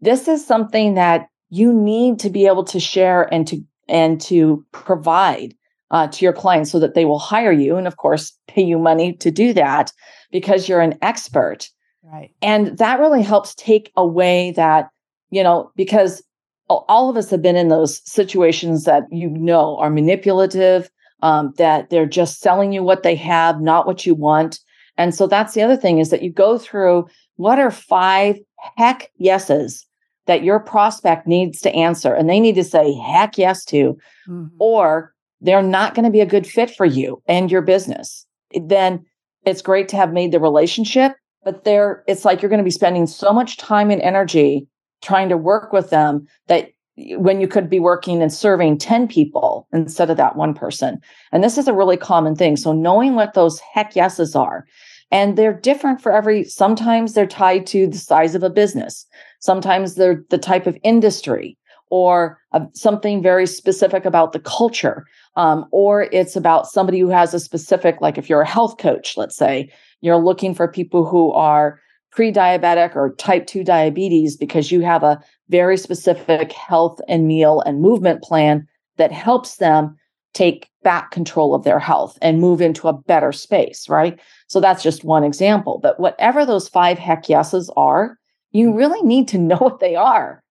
this 0.00 0.28
is 0.28 0.46
something 0.46 0.94
that 0.94 1.28
you 1.48 1.72
need 1.72 2.18
to 2.20 2.30
be 2.30 2.46
able 2.46 2.64
to 2.64 2.80
share 2.80 3.32
and 3.32 3.46
to 3.48 3.62
and 3.88 4.20
to 4.20 4.64
provide 4.72 5.54
uh, 5.92 6.08
to 6.08 6.24
your 6.24 6.32
clients 6.32 6.70
so 6.70 6.78
that 6.78 6.94
they 6.94 7.04
will 7.04 7.18
hire 7.18 7.52
you 7.52 7.76
and 7.76 7.86
of 7.86 7.96
course 7.96 8.32
pay 8.48 8.62
you 8.62 8.78
money 8.78 9.12
to 9.14 9.30
do 9.30 9.52
that 9.52 9.92
because 10.30 10.68
you're 10.68 10.80
an 10.80 10.98
expert. 11.02 11.68
Right. 12.02 12.32
And 12.42 12.76
that 12.78 12.98
really 12.98 13.22
helps 13.22 13.54
take 13.54 13.92
away 13.96 14.52
that 14.56 14.88
you 15.30 15.42
know 15.42 15.70
because 15.76 16.22
all 16.68 17.10
of 17.10 17.16
us 17.16 17.30
have 17.30 17.42
been 17.42 17.56
in 17.56 17.68
those 17.68 18.00
situations 18.10 18.84
that 18.84 19.04
you 19.10 19.28
know 19.28 19.76
are 19.78 19.90
manipulative 19.90 20.90
um, 21.20 21.52
that 21.58 21.90
they're 21.90 22.06
just 22.06 22.40
selling 22.40 22.72
you 22.72 22.82
what 22.82 23.02
they 23.02 23.14
have 23.14 23.60
not 23.60 23.86
what 23.86 24.04
you 24.04 24.14
want. 24.14 24.58
And 24.96 25.14
so 25.14 25.26
that's 25.26 25.54
the 25.54 25.62
other 25.62 25.76
thing 25.76 25.98
is 25.98 26.10
that 26.10 26.22
you 26.22 26.30
go 26.30 26.58
through 26.58 27.06
what 27.36 27.58
are 27.58 27.70
five 27.70 28.38
heck 28.76 29.10
yeses 29.16 29.86
that 30.26 30.44
your 30.44 30.60
prospect 30.60 31.26
needs 31.26 31.60
to 31.60 31.74
answer 31.74 32.14
and 32.14 32.28
they 32.28 32.40
need 32.40 32.54
to 32.54 32.64
say 32.64 32.94
heck 32.94 33.36
yes 33.38 33.64
to, 33.66 33.98
mm-hmm. 34.28 34.46
or 34.58 35.11
they're 35.42 35.62
not 35.62 35.94
going 35.94 36.04
to 36.04 36.10
be 36.10 36.20
a 36.20 36.26
good 36.26 36.46
fit 36.46 36.70
for 36.70 36.86
you 36.86 37.22
and 37.26 37.50
your 37.50 37.62
business, 37.62 38.26
then 38.54 39.04
it's 39.44 39.62
great 39.62 39.88
to 39.88 39.96
have 39.96 40.12
made 40.12 40.32
the 40.32 40.40
relationship. 40.40 41.12
But 41.44 41.64
there, 41.64 42.04
it's 42.06 42.24
like 42.24 42.40
you're 42.40 42.48
going 42.48 42.58
to 42.58 42.64
be 42.64 42.70
spending 42.70 43.06
so 43.06 43.32
much 43.32 43.56
time 43.56 43.90
and 43.90 44.00
energy 44.00 44.68
trying 45.02 45.28
to 45.28 45.36
work 45.36 45.72
with 45.72 45.90
them 45.90 46.26
that 46.46 46.70
when 46.96 47.40
you 47.40 47.48
could 47.48 47.68
be 47.68 47.80
working 47.80 48.22
and 48.22 48.32
serving 48.32 48.78
10 48.78 49.08
people 49.08 49.66
instead 49.72 50.10
of 50.10 50.16
that 50.18 50.36
one 50.36 50.54
person. 50.54 51.00
And 51.32 51.42
this 51.42 51.58
is 51.58 51.66
a 51.66 51.72
really 51.72 51.96
common 51.96 52.36
thing. 52.36 52.56
So 52.56 52.72
knowing 52.72 53.14
what 53.14 53.34
those 53.34 53.58
heck 53.58 53.96
yeses 53.96 54.36
are, 54.36 54.64
and 55.10 55.36
they're 55.36 55.52
different 55.52 56.00
for 56.00 56.12
every, 56.12 56.44
sometimes 56.44 57.14
they're 57.14 57.26
tied 57.26 57.66
to 57.68 57.86
the 57.86 57.98
size 57.98 58.34
of 58.34 58.42
a 58.42 58.50
business. 58.50 59.06
Sometimes 59.40 59.94
they're 59.94 60.24
the 60.30 60.38
type 60.38 60.66
of 60.66 60.78
industry 60.82 61.58
or 61.92 62.38
something 62.72 63.22
very 63.22 63.46
specific 63.46 64.06
about 64.06 64.32
the 64.32 64.40
culture. 64.40 65.04
Um, 65.36 65.66
or 65.72 66.04
it's 66.04 66.36
about 66.36 66.66
somebody 66.66 66.98
who 66.98 67.10
has 67.10 67.34
a 67.34 67.38
specific, 67.38 68.00
like 68.00 68.16
if 68.16 68.30
you're 68.30 68.40
a 68.40 68.48
health 68.48 68.78
coach, 68.78 69.14
let's 69.18 69.36
say, 69.36 69.70
you're 70.00 70.16
looking 70.16 70.54
for 70.54 70.66
people 70.66 71.04
who 71.04 71.32
are 71.32 71.78
pre-diabetic 72.10 72.96
or 72.96 73.14
type 73.16 73.46
2 73.46 73.62
diabetes 73.62 74.38
because 74.38 74.72
you 74.72 74.80
have 74.80 75.02
a 75.02 75.20
very 75.50 75.76
specific 75.76 76.52
health 76.52 76.98
and 77.08 77.26
meal 77.26 77.60
and 77.66 77.82
movement 77.82 78.22
plan 78.22 78.66
that 78.96 79.12
helps 79.12 79.56
them 79.56 79.94
take 80.32 80.70
back 80.82 81.10
control 81.10 81.54
of 81.54 81.64
their 81.64 81.78
health 81.78 82.16
and 82.22 82.40
move 82.40 82.62
into 82.62 82.88
a 82.88 82.94
better 82.94 83.32
space, 83.32 83.86
right? 83.90 84.18
So 84.46 84.60
that's 84.60 84.82
just 84.82 85.04
one 85.04 85.24
example. 85.24 85.78
But 85.82 86.00
whatever 86.00 86.46
those 86.46 86.70
five 86.70 86.98
heck 86.98 87.28
yeses 87.28 87.70
are, 87.76 88.16
you 88.50 88.68
mm-hmm. 88.68 88.78
really 88.78 89.02
need 89.02 89.28
to 89.28 89.38
know 89.48 89.58
what 89.58 89.80
they 89.80 89.94
are. 89.94 90.41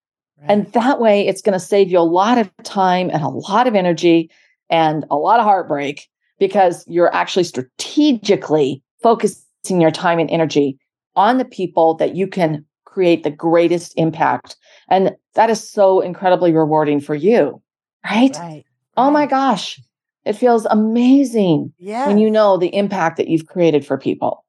Right. 0.42 0.52
And 0.52 0.74
that 0.74 1.00
way, 1.00 1.28
it's 1.28 1.42
going 1.42 1.54
to 1.54 1.60
save 1.60 1.92
you 1.92 2.00
a 2.00 2.02
lot 2.02 2.38
of 2.38 2.52
time 2.64 3.10
and 3.12 3.24
a 3.24 3.30
lot 3.30 3.68
of 3.68 3.76
energy 3.76 4.30
and 4.70 5.06
a 5.12 5.16
lot 5.16 5.40
of 5.40 5.46
heartbreak 5.46 6.08
because 6.40 6.84
you're 6.88 7.14
actually 7.14 7.44
strategically 7.44 8.82
focusing 9.04 9.80
your 9.80 9.92
time 9.92 10.18
and 10.18 10.30
energy 10.32 10.80
on 11.16 11.38
the 11.38 11.46
people 11.46 11.94
that 11.96 12.16
you 12.16 12.26
can 12.26 12.66
create 12.86 13.24
the 13.24 13.32
greatest 13.32 13.94
impact. 13.98 14.56
And 14.90 15.12
that 15.36 15.50
is 15.50 15.70
so 15.70 16.02
incredibly 16.02 16.52
rewarding 16.52 17.00
for 17.00 17.16
you, 17.16 17.62
right? 18.04 18.36
right. 18.36 18.66
Oh 18.98 19.12
my 19.12 19.26
gosh. 19.28 19.80
It 20.26 20.34
feels 20.34 20.66
amazing 20.66 21.74
when 22.08 22.18
you 22.18 22.30
know 22.30 22.58
the 22.58 22.74
impact 22.76 23.18
that 23.18 23.28
you've 23.28 23.48
created 23.48 23.86
for 23.86 23.98
people. 23.98 24.46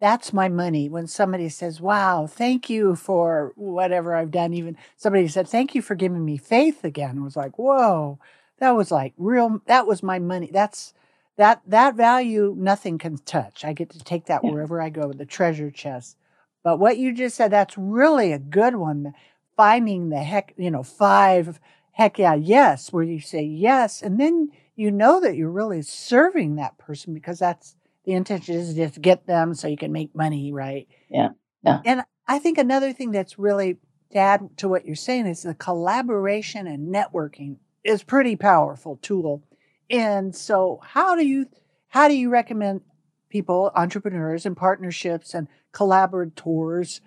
That's 0.00 0.32
my 0.32 0.48
money. 0.48 0.88
When 0.88 1.06
somebody 1.06 1.48
says, 1.48 1.80
Wow, 1.80 2.26
thank 2.26 2.68
you 2.68 2.96
for 2.96 3.52
whatever 3.56 4.14
I've 4.14 4.30
done. 4.30 4.52
Even 4.52 4.76
somebody 4.96 5.26
said, 5.28 5.48
Thank 5.48 5.74
you 5.74 5.82
for 5.82 5.94
giving 5.94 6.24
me 6.24 6.36
faith 6.36 6.84
again. 6.84 7.18
I 7.18 7.22
was 7.22 7.36
like, 7.36 7.58
Whoa, 7.58 8.18
that 8.58 8.72
was 8.72 8.90
like 8.90 9.14
real, 9.16 9.60
that 9.66 9.86
was 9.86 10.02
my 10.02 10.18
money. 10.18 10.50
That's 10.52 10.92
that 11.36 11.62
that 11.66 11.94
value 11.94 12.54
nothing 12.58 12.98
can 12.98 13.18
touch. 13.18 13.64
I 13.64 13.72
get 13.72 13.90
to 13.90 13.98
take 13.98 14.26
that 14.26 14.42
yeah. 14.44 14.50
wherever 14.50 14.80
I 14.80 14.90
go, 14.90 15.08
with 15.08 15.18
the 15.18 15.26
treasure 15.26 15.70
chest. 15.70 16.16
But 16.62 16.78
what 16.78 16.98
you 16.98 17.12
just 17.12 17.36
said, 17.36 17.52
that's 17.52 17.78
really 17.78 18.32
a 18.32 18.38
good 18.38 18.76
one. 18.76 19.14
Finding 19.56 20.10
the 20.10 20.18
heck, 20.18 20.52
you 20.56 20.70
know, 20.70 20.82
five 20.82 21.60
heck 21.92 22.18
yeah, 22.18 22.34
yes, 22.34 22.92
where 22.92 23.04
you 23.04 23.20
say 23.20 23.42
yes, 23.42 24.02
and 24.02 24.20
then 24.20 24.50
you 24.74 24.90
know 24.90 25.18
that 25.20 25.36
you're 25.36 25.50
really 25.50 25.80
serving 25.80 26.56
that 26.56 26.76
person 26.76 27.14
because 27.14 27.38
that's 27.38 27.74
the 28.06 28.12
intention 28.12 28.54
is 28.54 28.74
just 28.74 29.00
get 29.02 29.26
them 29.26 29.54
so 29.54 29.68
you 29.68 29.76
can 29.76 29.92
make 29.92 30.14
money, 30.14 30.52
right? 30.52 30.88
Yeah. 31.10 31.30
Yeah. 31.62 31.80
And 31.84 32.02
I 32.26 32.38
think 32.38 32.58
another 32.58 32.92
thing 32.92 33.10
that's 33.10 33.38
really 33.38 33.76
to 34.12 34.18
add 34.18 34.48
to 34.58 34.68
what 34.68 34.86
you're 34.86 34.94
saying 34.94 35.26
is 35.26 35.42
the 35.42 35.54
collaboration 35.54 36.66
and 36.66 36.94
networking 36.94 37.56
is 37.84 38.02
pretty 38.02 38.36
powerful 38.36 38.98
tool 39.02 39.42
and 39.90 40.34
so 40.34 40.80
how 40.82 41.14
do 41.14 41.26
you 41.26 41.46
how 41.88 42.08
do 42.08 42.14
you 42.14 42.30
recommend 42.30 42.82
people, 43.28 43.70
entrepreneurs 43.74 44.46
and 44.46 44.56
partnerships 44.56 45.34
and 45.34 45.48
collaborators 45.72 47.00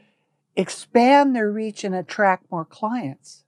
expand 0.55 1.35
their 1.35 1.51
reach 1.51 1.83
and 1.83 1.93
attract 1.93 2.51
more 2.51 2.65
clients? 2.65 3.43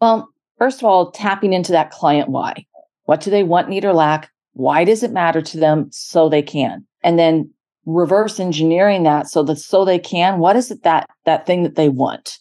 Well, 0.00 0.28
first 0.58 0.80
of 0.80 0.84
all, 0.84 1.10
tapping 1.10 1.52
into 1.52 1.72
that 1.72 1.90
client 1.90 2.28
why. 2.28 2.66
What 3.04 3.20
do 3.20 3.30
they 3.30 3.42
want, 3.42 3.68
need, 3.68 3.84
or 3.84 3.92
lack? 3.92 4.30
Why 4.52 4.84
does 4.84 5.02
it 5.02 5.12
matter 5.12 5.42
to 5.42 5.58
them 5.58 5.88
so 5.90 6.28
they 6.28 6.42
can? 6.42 6.84
And 7.02 7.18
then 7.18 7.52
reverse 7.84 8.38
engineering 8.38 9.02
that 9.02 9.28
so 9.28 9.42
that 9.42 9.56
so 9.56 9.84
they 9.84 9.98
can, 9.98 10.38
what 10.38 10.56
is 10.56 10.70
it 10.70 10.82
that 10.84 11.08
that 11.24 11.46
thing 11.46 11.62
that 11.64 11.74
they 11.74 11.88
want? 11.88 12.38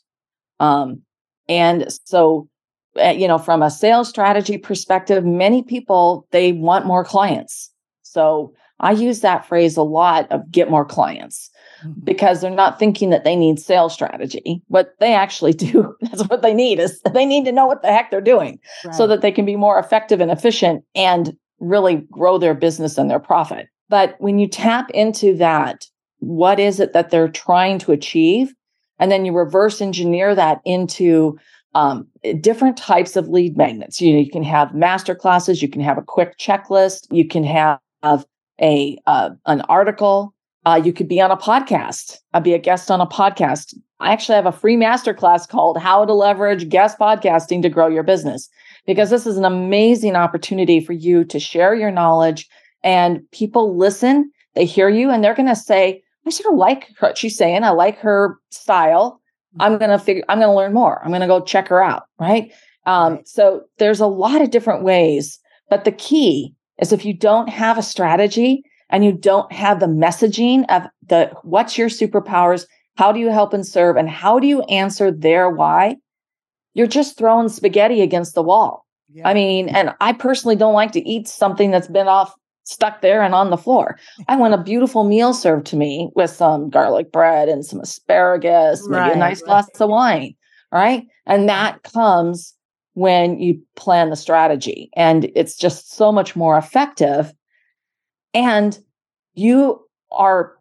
Um, 0.60 1.01
and 1.48 1.88
so 2.06 2.48
Eh, 2.98 3.12
you 3.12 3.27
know, 3.27 3.38
from 3.38 3.62
a 3.62 3.72
sales 3.72 4.10
strategy 4.10 4.58
perspective, 4.58 5.24
many 5.24 5.63
people 5.63 6.27
they 6.32 6.51
want 6.51 6.86
more 6.86 7.06
clients. 7.06 7.72
So 8.01 8.53
I 8.82 8.91
use 8.91 9.22
that 9.22 9.46
phrase 9.46 9.77
a 9.77 9.84
lot 9.84 10.30
of 10.30 10.51
get 10.51 10.70
more 10.70 10.84
clients 10.84 11.50
mm-hmm. 11.86 12.01
because 12.03 12.41
they're 12.41 12.51
not 12.51 12.80
thinking 12.80 13.10
that 13.12 13.24
they 13.24 13.38
need 13.38 13.60
sales 13.60 13.94
strategy. 13.94 14.62
What 14.68 14.94
they 15.00 15.13
actually 15.13 15.53
do, 15.72 15.96
that's 16.01 16.27
what 16.27 16.41
they 16.41 16.53
need 16.53 16.80
is 16.80 17.00
they 17.13 17.25
need 17.25 17.46
to 17.46 17.53
know 17.53 17.65
what 17.65 17.82
the 17.82 17.88
heck 17.88 18.12
they're 18.12 18.20
doing 18.20 18.60
right. 18.84 18.94
so 18.94 19.08
that 19.08 19.22
they 19.22 19.32
can 19.32 19.46
be 19.46 19.56
more 19.56 19.80
effective 19.80 20.20
and 20.20 20.32
efficient 20.32 20.84
and 20.94 21.38
really 21.62 22.08
grow 22.12 22.38
their 22.38 22.53
business 22.53 22.98
and 22.98 23.10
their 23.10 23.20
profit. 23.20 23.70
But 23.89 24.15
when 24.20 24.39
you 24.39 24.48
tap 24.48 24.89
into 24.91 25.36
that, 25.38 25.88
what 26.20 26.60
is 26.60 26.80
it 26.80 26.94
that 26.94 27.10
they're 27.10 27.30
trying 27.30 27.80
to 27.80 27.91
achieve? 27.91 28.53
And 29.00 29.12
then 29.12 29.25
you 29.25 29.34
reverse 29.34 29.82
engineer 29.82 30.36
that 30.36 30.62
into 30.65 31.39
um, 31.74 32.08
different 32.41 32.77
types 32.77 33.15
of 33.15 33.30
lead 33.30 33.58
magnets. 33.58 34.01
You 34.01 34.13
know, 34.13 34.20
you 34.20 34.30
can 34.30 34.44
have 34.44 34.75
master 34.75 35.15
classes, 35.15 35.62
you 35.62 35.70
can 35.70 35.82
have 35.82 35.98
a 35.98 36.03
quick 36.03 36.38
checklist, 36.38 37.08
you 37.12 37.27
can 37.27 37.44
have 37.44 37.80
a 38.62 38.98
uh, 39.08 39.32
an 39.46 39.62
article. 39.62 40.34
Uh, 40.63 40.80
you 40.84 40.94
could 40.94 41.08
be 41.08 41.20
on 41.20 41.32
a 41.32 41.38
podcast. 41.38 42.20
I'd 42.34 42.44
be 42.44 42.53
a 42.53 42.60
guest 42.60 42.91
on 42.91 43.01
a 43.01 43.08
podcast. 43.08 43.74
I 44.00 44.13
actually 44.13 44.36
have 44.36 44.46
a 44.46 44.51
free 44.51 44.77
master 44.77 45.13
class 45.13 45.48
called 45.48 45.77
How 45.77 46.06
to 46.06 46.13
Leverage 46.13 46.70
Guest 46.70 47.00
Podcasting 47.00 47.63
to 47.63 47.70
Grow 47.70 47.88
Your 47.88 48.03
Business, 48.03 48.48
because 48.85 49.09
this 49.09 49.27
is 49.27 49.38
an 49.38 49.45
amazing 49.45 50.15
opportunity 50.15 50.83
for 50.83 50.93
you 50.93 51.23
to 51.25 51.39
share 51.39 51.73
your 51.75 51.91
knowledge 51.91 52.47
and 52.83 53.19
people 53.31 53.77
listen, 53.77 54.31
they 54.55 54.65
hear 54.65 54.89
you, 54.89 55.09
and 55.09 55.23
they're 55.23 55.35
going 55.35 55.47
to 55.47 55.55
say, 55.55 56.01
I 56.25 56.29
sort 56.29 56.53
of 56.53 56.59
like 56.59 56.89
what 57.00 57.17
she's 57.17 57.38
saying. 57.38 57.63
I 57.63 57.69
like 57.69 57.97
her 58.00 58.39
style. 58.50 59.21
I'm 59.59 59.77
going 59.77 59.91
to 59.91 60.00
figure, 60.00 60.23
I'm 60.29 60.39
going 60.39 60.50
to 60.50 60.55
learn 60.55 60.73
more. 60.73 61.01
I'm 61.03 61.09
going 61.09 61.21
to 61.21 61.27
go 61.27 61.41
check 61.41 61.67
her 61.67 61.83
out. 61.83 62.03
Right. 62.19 62.51
Um, 62.85 63.19
so 63.25 63.61
there's 63.77 64.00
a 64.00 64.07
lot 64.07 64.41
of 64.41 64.51
different 64.51 64.83
ways, 64.83 65.39
but 65.69 65.83
the 65.83 65.91
key 65.91 66.55
is 66.79 66.91
if 66.91 67.05
you 67.05 67.13
don't 67.13 67.50
have 67.50 67.77
a 67.77 67.83
strategy 67.83 68.63
and 68.89 69.05
you 69.05 69.11
don't 69.11 69.51
have 69.51 69.79
the 69.79 69.88
messaging 69.88 70.65
of 70.69 70.83
the 71.07 71.31
what's 71.43 71.77
your 71.77 71.89
superpowers, 71.89 72.65
how 72.97 73.11
do 73.11 73.19
you 73.19 73.29
help 73.29 73.53
and 73.53 73.65
serve, 73.65 73.97
and 73.97 74.09
how 74.09 74.39
do 74.39 74.47
you 74.47 74.61
answer 74.63 75.11
their 75.11 75.50
why, 75.50 75.95
you're 76.73 76.87
just 76.87 77.17
throwing 77.17 77.49
spaghetti 77.49 78.01
against 78.01 78.35
the 78.35 78.43
wall. 78.43 78.85
Yeah. 79.13 79.27
I 79.27 79.33
mean, 79.33 79.69
and 79.69 79.93
I 79.99 80.13
personally 80.13 80.55
don't 80.55 80.73
like 80.73 80.91
to 80.93 81.07
eat 81.07 81.27
something 81.27 81.71
that's 81.71 81.87
been 81.87 82.07
off 82.07 82.33
stuck 82.63 83.01
there 83.01 83.21
and 83.21 83.33
on 83.33 83.49
the 83.49 83.57
floor. 83.57 83.99
I 84.27 84.35
want 84.37 84.53
a 84.53 84.63
beautiful 84.63 85.03
meal 85.03 85.33
served 85.33 85.65
to 85.67 85.75
me 85.75 86.09
with 86.15 86.29
some 86.29 86.69
garlic 86.69 87.11
bread 87.11 87.49
and 87.49 87.65
some 87.65 87.81
asparagus, 87.81 88.87
maybe 88.87 89.01
right, 89.01 89.15
a 89.15 89.19
nice 89.19 89.41
right. 89.41 89.47
glass 89.47 89.81
of 89.81 89.89
wine. 89.89 90.35
Right. 90.71 91.05
And 91.25 91.49
that 91.49 91.83
comes 91.83 92.55
when 92.93 93.39
you 93.39 93.61
plan 93.75 94.09
the 94.09 94.15
strategy. 94.15 94.89
And 94.95 95.29
it's 95.35 95.57
just 95.57 95.93
so 95.93 96.11
much 96.11 96.35
more 96.35 96.57
effective. 96.57 97.33
And 98.33 98.79
you 99.33 99.81
are 100.11 100.53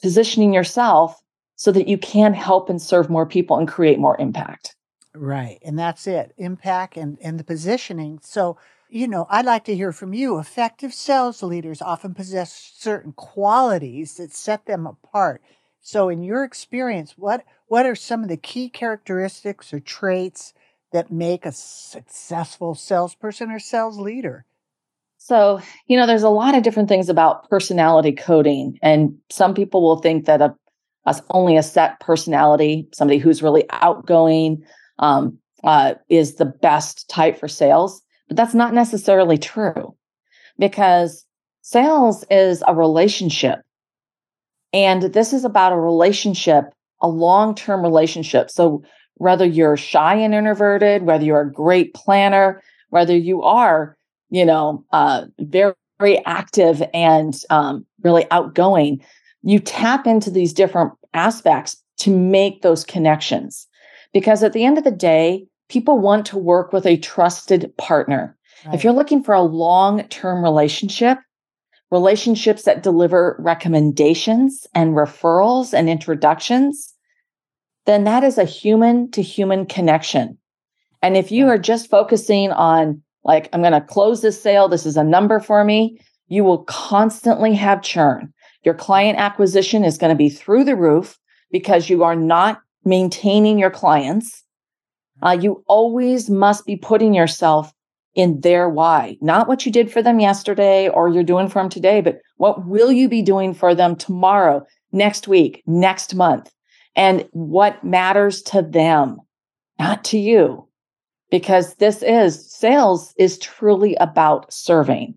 positioning 0.00 0.54
yourself 0.54 1.20
so 1.56 1.72
that 1.72 1.88
you 1.88 1.98
can 1.98 2.32
help 2.32 2.70
and 2.70 2.80
serve 2.80 3.10
more 3.10 3.26
people 3.26 3.58
and 3.58 3.68
create 3.68 3.98
more 3.98 4.18
impact. 4.20 4.76
Right. 5.14 5.58
And 5.64 5.78
that's 5.78 6.06
it 6.06 6.32
impact 6.36 6.96
and, 6.96 7.18
and 7.20 7.38
the 7.38 7.44
positioning. 7.44 8.20
So, 8.22 8.58
you 8.88 9.08
know, 9.08 9.26
I'd 9.28 9.44
like 9.46 9.64
to 9.64 9.74
hear 9.74 9.92
from 9.92 10.14
you. 10.14 10.38
Effective 10.38 10.94
sales 10.94 11.42
leaders 11.42 11.82
often 11.82 12.14
possess 12.14 12.72
certain 12.76 13.12
qualities 13.12 14.16
that 14.16 14.32
set 14.32 14.66
them 14.66 14.86
apart. 14.86 15.42
So, 15.80 16.08
in 16.08 16.22
your 16.22 16.44
experience, 16.44 17.14
what 17.16 17.44
what 17.66 17.86
are 17.86 17.94
some 17.94 18.22
of 18.22 18.28
the 18.28 18.36
key 18.36 18.68
characteristics 18.68 19.72
or 19.72 19.80
traits 19.80 20.54
that 20.92 21.10
make 21.10 21.44
a 21.44 21.52
successful 21.52 22.74
salesperson 22.74 23.50
or 23.50 23.58
sales 23.58 23.98
leader? 23.98 24.44
So, 25.18 25.60
you 25.86 25.96
know, 25.96 26.06
there's 26.06 26.22
a 26.22 26.28
lot 26.30 26.54
of 26.54 26.62
different 26.62 26.88
things 26.88 27.08
about 27.08 27.48
personality 27.50 28.12
coding, 28.12 28.78
and 28.82 29.18
some 29.30 29.54
people 29.54 29.82
will 29.82 29.98
think 29.98 30.26
that 30.26 30.40
a, 30.40 30.54
a 31.06 31.20
only 31.30 31.56
a 31.56 31.62
set 31.62 31.98
personality, 32.00 32.88
somebody 32.92 33.18
who's 33.18 33.42
really 33.42 33.64
outgoing, 33.70 34.64
um, 34.98 35.38
uh, 35.64 35.94
is 36.08 36.34
the 36.34 36.44
best 36.44 37.08
type 37.08 37.38
for 37.38 37.48
sales. 37.48 38.02
But 38.28 38.36
that's 38.36 38.54
not 38.54 38.74
necessarily 38.74 39.38
true 39.38 39.94
because 40.58 41.24
sales 41.62 42.24
is 42.30 42.62
a 42.66 42.74
relationship. 42.74 43.60
And 44.72 45.02
this 45.02 45.32
is 45.32 45.44
about 45.44 45.72
a 45.72 45.78
relationship, 45.78 46.72
a 47.00 47.08
long 47.08 47.54
term 47.54 47.82
relationship. 47.82 48.50
So 48.50 48.82
whether 49.14 49.44
you're 49.44 49.76
shy 49.76 50.14
and 50.14 50.34
introverted, 50.34 51.02
whether 51.02 51.24
you're 51.24 51.40
a 51.40 51.52
great 51.52 51.94
planner, 51.94 52.62
whether 52.90 53.16
you 53.16 53.42
are, 53.42 53.96
you 54.30 54.44
know, 54.44 54.84
uh, 54.92 55.24
very, 55.40 55.74
very 55.98 56.24
active 56.26 56.82
and 56.94 57.34
um, 57.50 57.84
really 58.02 58.26
outgoing, 58.30 59.02
you 59.42 59.58
tap 59.58 60.06
into 60.06 60.30
these 60.30 60.52
different 60.52 60.92
aspects 61.14 61.82
to 61.98 62.10
make 62.10 62.62
those 62.62 62.84
connections. 62.84 63.67
Because 64.12 64.42
at 64.42 64.52
the 64.52 64.64
end 64.64 64.78
of 64.78 64.84
the 64.84 64.90
day, 64.90 65.46
people 65.68 65.98
want 65.98 66.26
to 66.26 66.38
work 66.38 66.72
with 66.72 66.86
a 66.86 66.96
trusted 66.96 67.72
partner. 67.76 68.36
Right. 68.64 68.74
If 68.74 68.84
you're 68.84 68.92
looking 68.92 69.22
for 69.22 69.34
a 69.34 69.42
long 69.42 70.06
term 70.08 70.42
relationship, 70.42 71.18
relationships 71.90 72.64
that 72.64 72.82
deliver 72.82 73.36
recommendations 73.38 74.66
and 74.74 74.94
referrals 74.94 75.72
and 75.72 75.88
introductions, 75.88 76.94
then 77.86 78.04
that 78.04 78.24
is 78.24 78.38
a 78.38 78.44
human 78.44 79.10
to 79.12 79.22
human 79.22 79.64
connection. 79.66 80.38
And 81.00 81.16
if 81.16 81.30
you 81.30 81.46
are 81.48 81.58
just 81.58 81.88
focusing 81.88 82.50
on, 82.52 83.02
like, 83.24 83.48
I'm 83.52 83.60
going 83.60 83.72
to 83.72 83.80
close 83.80 84.20
this 84.20 84.40
sale, 84.40 84.68
this 84.68 84.84
is 84.84 84.96
a 84.96 85.04
number 85.04 85.40
for 85.40 85.64
me, 85.64 86.00
you 86.26 86.44
will 86.44 86.64
constantly 86.64 87.54
have 87.54 87.82
churn. 87.82 88.32
Your 88.64 88.74
client 88.74 89.18
acquisition 89.18 89.84
is 89.84 89.96
going 89.96 90.10
to 90.10 90.18
be 90.18 90.28
through 90.28 90.64
the 90.64 90.76
roof 90.76 91.18
because 91.50 91.88
you 91.88 92.02
are 92.02 92.16
not 92.16 92.60
maintaining 92.84 93.58
your 93.58 93.70
clients. 93.70 94.42
Uh, 95.22 95.36
you 95.40 95.64
always 95.66 96.30
must 96.30 96.64
be 96.64 96.76
putting 96.76 97.14
yourself 97.14 97.72
in 98.14 98.40
their 98.40 98.68
why, 98.68 99.16
not 99.20 99.46
what 99.46 99.64
you 99.64 99.70
did 99.70 99.92
for 99.92 100.02
them 100.02 100.18
yesterday 100.18 100.88
or 100.88 101.08
you're 101.08 101.22
doing 101.22 101.48
for 101.48 101.60
them 101.60 101.68
today, 101.68 102.00
but 102.00 102.18
what 102.36 102.66
will 102.66 102.90
you 102.90 103.08
be 103.08 103.22
doing 103.22 103.54
for 103.54 103.74
them 103.74 103.94
tomorrow, 103.94 104.64
next 104.92 105.28
week, 105.28 105.62
next 105.66 106.14
month, 106.14 106.50
and 106.96 107.28
what 107.32 107.82
matters 107.84 108.42
to 108.42 108.62
them, 108.62 109.18
not 109.78 110.02
to 110.04 110.18
you. 110.18 110.66
Because 111.30 111.74
this 111.74 112.02
is 112.02 112.50
sales 112.50 113.12
is 113.18 113.38
truly 113.38 113.94
about 113.96 114.52
serving. 114.52 115.14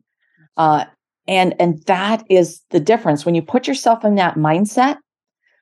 Uh, 0.57 0.85
and 1.27 1.55
and 1.59 1.81
that 1.85 2.23
is 2.29 2.61
the 2.69 2.79
difference 2.79 3.25
when 3.25 3.33
you 3.33 3.41
put 3.41 3.67
yourself 3.67 4.03
in 4.03 4.15
that 4.15 4.35
mindset 4.35 4.97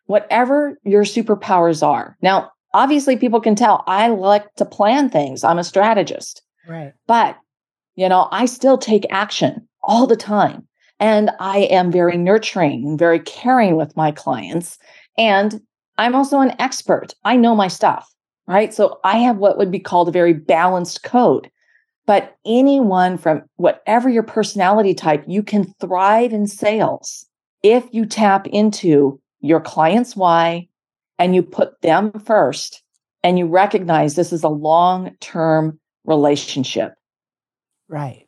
whatever 0.09 0.79
your 0.83 1.03
superpowers 1.03 1.85
are. 1.85 2.17
Now 2.23 2.51
obviously 2.73 3.15
people 3.15 3.39
can 3.39 3.55
tell 3.55 3.83
i 3.85 4.07
like 4.07 4.53
to 4.55 4.65
plan 4.65 5.09
things. 5.09 5.43
I'm 5.43 5.59
a 5.59 5.63
strategist. 5.63 6.41
Right. 6.67 6.93
But 7.07 7.37
you 7.95 8.09
know 8.09 8.27
i 8.31 8.45
still 8.45 8.77
take 8.77 9.05
action 9.11 9.67
all 9.83 10.07
the 10.07 10.17
time. 10.17 10.67
And 10.99 11.29
i 11.39 11.59
am 11.59 11.91
very 11.91 12.17
nurturing 12.17 12.85
and 12.85 12.99
very 12.99 13.19
caring 13.19 13.75
with 13.75 13.95
my 13.95 14.11
clients. 14.11 14.79
And 15.17 15.61
i'm 15.99 16.15
also 16.15 16.39
an 16.39 16.55
expert. 16.59 17.13
I 17.23 17.35
know 17.35 17.55
my 17.55 17.67
stuff 17.67 18.09
right? 18.47 18.73
So 18.73 18.99
i 19.03 19.17
have 19.17 19.37
what 19.37 19.59
would 19.59 19.71
be 19.71 19.79
called 19.79 20.09
a 20.09 20.11
very 20.11 20.33
balanced 20.33 21.03
code. 21.03 21.51
But 22.07 22.35
anyone 22.47 23.19
from 23.19 23.43
whatever 23.57 24.09
your 24.09 24.23
personality 24.23 24.95
type, 24.95 25.23
you 25.27 25.43
can 25.43 25.71
thrive 25.79 26.33
in 26.33 26.47
sales 26.47 27.27
if 27.61 27.85
you 27.91 28.07
tap 28.07 28.47
into 28.47 29.21
your 29.41 29.61
client's 29.61 30.15
why 30.15 30.67
and 31.17 31.35
you 31.35 31.43
put 31.43 31.81
them 31.81 32.11
first 32.19 32.83
and 33.23 33.37
you 33.37 33.47
recognize 33.47 34.15
this 34.15 34.33
is 34.33 34.43
a 34.43 34.49
long 34.49 35.15
term 35.19 35.79
relationship. 36.05 36.95
Right. 37.87 38.27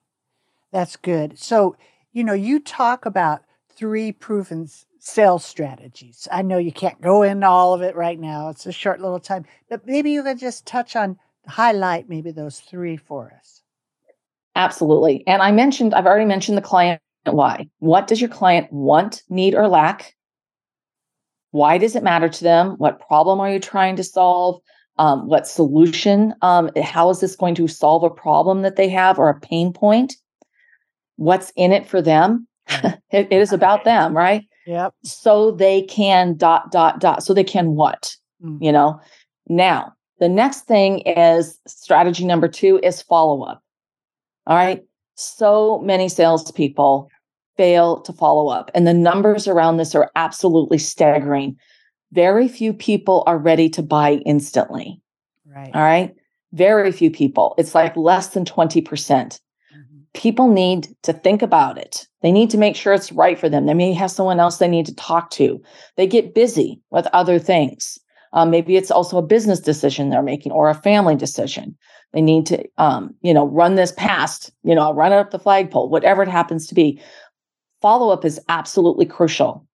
That's 0.71 0.95
good. 0.95 1.37
So, 1.37 1.75
you 2.11 2.23
know, 2.23 2.33
you 2.33 2.59
talk 2.59 3.05
about 3.05 3.41
three 3.75 4.11
proven 4.11 4.69
sales 4.99 5.43
strategies. 5.43 6.27
I 6.31 6.41
know 6.41 6.57
you 6.57 6.71
can't 6.71 7.01
go 7.01 7.23
into 7.23 7.47
all 7.47 7.73
of 7.73 7.81
it 7.81 7.95
right 7.95 8.19
now. 8.19 8.49
It's 8.49 8.65
a 8.65 8.71
short 8.71 9.01
little 9.01 9.19
time, 9.19 9.45
but 9.69 9.85
maybe 9.85 10.11
you 10.11 10.23
could 10.23 10.39
just 10.39 10.65
touch 10.65 10.95
on, 10.95 11.17
highlight 11.47 12.09
maybe 12.09 12.31
those 12.31 12.59
three 12.59 12.97
for 12.97 13.33
us. 13.37 13.63
Absolutely. 14.55 15.25
And 15.27 15.41
I 15.41 15.51
mentioned, 15.51 15.93
I've 15.93 16.05
already 16.05 16.25
mentioned 16.25 16.57
the 16.57 16.61
client 16.61 17.01
why. 17.25 17.67
What 17.79 18.07
does 18.07 18.19
your 18.19 18.29
client 18.29 18.71
want, 18.71 19.23
need, 19.29 19.55
or 19.55 19.67
lack? 19.67 20.15
Why 21.51 21.77
does 21.77 21.95
it 21.95 22.03
matter 22.03 22.29
to 22.29 22.43
them? 22.43 22.71
What 22.77 23.05
problem 23.05 23.39
are 23.39 23.51
you 23.51 23.59
trying 23.59 23.95
to 23.97 24.03
solve? 24.03 24.61
Um, 24.97 25.27
what 25.27 25.47
solution? 25.47 26.33
Um, 26.41 26.69
how 26.81 27.09
is 27.09 27.19
this 27.19 27.35
going 27.35 27.55
to 27.55 27.67
solve 27.67 28.03
a 28.03 28.09
problem 28.09 28.61
that 28.61 28.75
they 28.75 28.89
have 28.89 29.19
or 29.19 29.29
a 29.29 29.39
pain 29.39 29.73
point? 29.73 30.15
What's 31.17 31.51
in 31.55 31.71
it 31.71 31.87
for 31.87 32.01
them? 32.01 32.47
it, 32.69 33.01
it 33.11 33.31
is 33.31 33.53
about 33.53 33.83
them, 33.83 34.15
right? 34.15 34.43
Yep. 34.65 34.93
So 35.03 35.51
they 35.51 35.83
can 35.83 36.35
dot, 36.35 36.71
dot, 36.71 36.99
dot. 36.99 37.23
So 37.23 37.33
they 37.33 37.43
can 37.43 37.75
what? 37.75 38.15
Mm. 38.43 38.59
You 38.61 38.71
know? 38.71 38.99
Now, 39.47 39.93
the 40.19 40.29
next 40.29 40.61
thing 40.61 40.99
is 40.99 41.57
strategy 41.67 42.25
number 42.25 42.47
two 42.47 42.79
is 42.83 43.01
follow 43.01 43.43
up. 43.43 43.61
All 44.47 44.55
right. 44.55 44.83
So 45.15 45.79
many 45.79 46.09
salespeople 46.09 47.09
fail 47.61 48.01
to 48.01 48.11
follow 48.11 48.47
up, 48.47 48.71
and 48.73 48.87
the 48.87 48.93
numbers 48.93 49.47
around 49.47 49.77
this 49.77 49.93
are 49.93 50.09
absolutely 50.15 50.79
staggering. 50.79 51.55
Very 52.11 52.47
few 52.47 52.73
people 52.73 53.23
are 53.27 53.37
ready 53.37 53.69
to 53.69 53.83
buy 53.83 54.13
instantly. 54.25 54.99
Right. 55.45 55.69
All 55.75 55.83
right. 55.83 56.11
Very 56.53 56.91
few 56.91 57.11
people. 57.11 57.53
It's 57.59 57.75
like 57.75 57.95
less 57.95 58.29
than 58.29 58.45
20%. 58.45 58.83
percent 58.83 59.39
mm 59.71 59.77
hmm 59.77 59.97
People 60.13 60.49
need 60.49 60.89
to 61.03 61.13
think 61.13 61.41
about 61.41 61.77
it. 61.77 62.05
They 62.21 62.33
need 62.33 62.49
to 62.49 62.57
make 62.57 62.75
sure 62.75 62.93
it's 62.93 63.13
right 63.13 63.39
for 63.39 63.47
them. 63.47 63.65
They 63.65 63.73
may 63.75 63.93
have 63.93 64.11
someone 64.11 64.41
else 64.41 64.57
they 64.57 64.67
need 64.67 64.87
to 64.87 64.95
talk 64.95 65.29
to. 65.31 65.61
They 65.95 66.05
get 66.05 66.35
busy 66.35 66.81
with 66.89 67.07
other 67.13 67.39
things. 67.39 67.97
Um, 68.33 68.49
maybe 68.49 68.75
it's 68.75 68.91
also 68.91 69.17
a 69.17 69.21
business 69.35 69.59
decision 69.59 70.09
they're 70.09 70.21
making 70.33 70.51
or 70.51 70.69
a 70.69 70.81
family 70.89 71.15
decision. 71.15 71.77
They 72.13 72.21
need 72.21 72.45
to, 72.47 72.63
um, 72.77 73.15
you 73.21 73.33
know, 73.33 73.47
run 73.47 73.75
this 73.75 73.93
past, 73.93 74.51
you 74.63 74.75
know, 74.75 74.93
run 74.93 75.13
it 75.13 75.17
up 75.17 75.31
the 75.31 75.39
flagpole, 75.39 75.89
whatever 75.89 76.23
it 76.23 76.29
happens 76.29 76.67
to 76.67 76.75
be. 76.75 77.01
Follow 77.81 78.11
up 78.11 78.25
is 78.25 78.39
absolutely 78.49 79.05
crucial. 79.05 79.65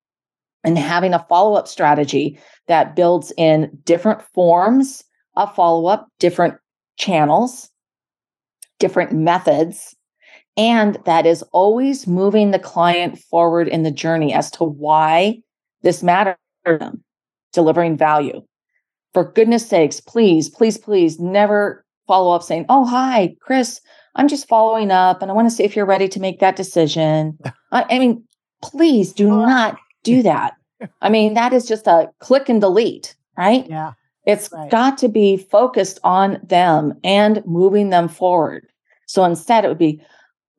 And 0.63 0.78
having 0.78 1.13
a 1.13 1.26
follow 1.30 1.54
up 1.56 1.67
strategy 1.67 2.39
that 2.67 2.96
builds 2.96 3.32
in 3.38 3.78
different 3.86 4.22
forms 4.34 5.04
of 5.36 5.54
follow 5.56 5.88
up, 5.88 6.08
different 6.20 6.56
channels, 6.98 7.70
different 8.80 9.13
methods, 9.13 9.96
and 10.58 10.98
that 11.06 11.26
is 11.28 11.43
always 11.52 12.08
moving 12.08 12.50
the 12.52 12.60
client 12.60 13.20
forward 13.20 13.67
in 13.67 13.84
the 13.84 13.91
journey 13.91 14.34
as 14.34 14.50
to 14.52 14.63
why 14.63 15.39
this 15.84 16.02
matters 16.02 16.36
them, 16.65 17.04
delivering 17.54 17.96
value. 17.96 18.41
For 19.13 19.32
goodness 19.32 19.67
sakes, 19.67 20.02
please, 20.02 20.50
please, 20.50 20.78
please 20.78 21.20
never 21.20 21.86
follow 22.08 22.36
up 22.36 22.43
saying, 22.43 22.65
Oh, 22.70 22.86
hi, 22.86 23.36
Kris, 23.39 23.80
I'm 24.17 24.27
just 24.27 24.47
following 24.47 24.91
up 24.91 25.21
and 25.21 25.32
I 25.32 25.34
want 25.34 25.49
to 25.49 25.56
see 25.56 25.63
if 25.63 25.75
you're 25.75 25.86
ready 25.86 26.08
to 26.10 26.19
make 26.19 26.39
that 26.39 26.56
decision. 26.56 27.38
I, 27.71 27.86
I 27.89 27.99
mean, 27.99 28.23
please 28.62 29.13
do 29.13 29.30
not 29.30 29.77
do 30.03 30.21
that. 30.23 30.53
I 31.01 31.10
mean, 31.10 31.34
that 31.34 31.53
is 31.53 31.65
just 31.65 31.88
a 31.88 32.10
click 32.19 32.49
and 32.49 32.62
delete, 32.62 33.15
right? 33.38 33.65
Yeah. 33.67 33.93
It's 34.25 34.51
right. 34.51 34.69
got 34.69 34.97
to 34.99 35.08
be 35.08 35.38
focused 35.38 35.99
on 36.03 36.39
them 36.43 36.93
and 37.03 37.41
moving 37.45 37.89
them 37.89 38.10
forward. 38.10 38.67
So 39.08 39.23
instead, 39.23 39.63
it 39.63 39.69
would 39.69 39.77
be, 39.77 40.01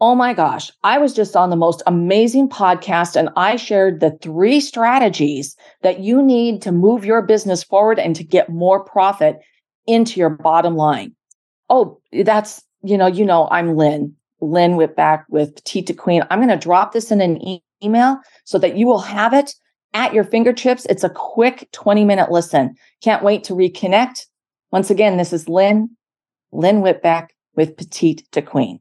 Oh 0.00 0.14
my 0.14 0.32
gosh, 0.32 0.70
I 0.84 0.96
was 0.98 1.12
just 1.12 1.34
on 1.34 1.50
the 1.50 1.56
most 1.56 1.82
amazing 1.84 2.48
podcast 2.48 3.16
and 3.16 3.30
I 3.36 3.56
shared 3.56 3.98
the 3.98 4.16
three 4.22 4.60
strategies 4.60 5.56
that 5.82 5.98
you 5.98 6.22
need 6.22 6.62
to 6.62 6.70
move 6.70 7.04
your 7.04 7.20
business 7.20 7.64
forward 7.64 7.98
and 7.98 8.14
to 8.14 8.22
get 8.22 8.48
more 8.48 8.84
profit 8.84 9.40
into 9.88 10.20
your 10.20 10.30
bottom 10.30 10.76
line 10.76 11.16
oh, 11.70 12.00
that's, 12.24 12.62
you 12.82 12.96
know, 12.96 13.06
you 13.06 13.24
know, 13.24 13.48
I'm 13.50 13.76
Lynn, 13.76 14.14
Lynn 14.40 14.72
Whitbeck 14.72 15.24
with 15.28 15.54
Petite 15.54 15.86
to 15.88 15.94
Queen. 15.94 16.22
I'm 16.30 16.38
going 16.38 16.48
to 16.48 16.56
drop 16.56 16.92
this 16.92 17.10
in 17.10 17.20
an 17.20 17.40
e- 17.42 17.62
email 17.82 18.18
so 18.44 18.58
that 18.58 18.76
you 18.76 18.86
will 18.86 19.00
have 19.00 19.32
it 19.32 19.54
at 19.94 20.14
your 20.14 20.24
fingertips. 20.24 20.84
It's 20.86 21.04
a 21.04 21.10
quick 21.10 21.68
20 21.72 22.04
minute 22.04 22.30
listen. 22.30 22.74
Can't 23.02 23.22
wait 23.22 23.44
to 23.44 23.54
reconnect. 23.54 24.26
Once 24.70 24.90
again, 24.90 25.16
this 25.16 25.32
is 25.32 25.48
Lynn, 25.48 25.90
Lynn 26.52 26.82
Whitbeck 26.82 27.28
with 27.54 27.76
Petite 27.76 28.24
to 28.32 28.42
Queen. 28.42 28.80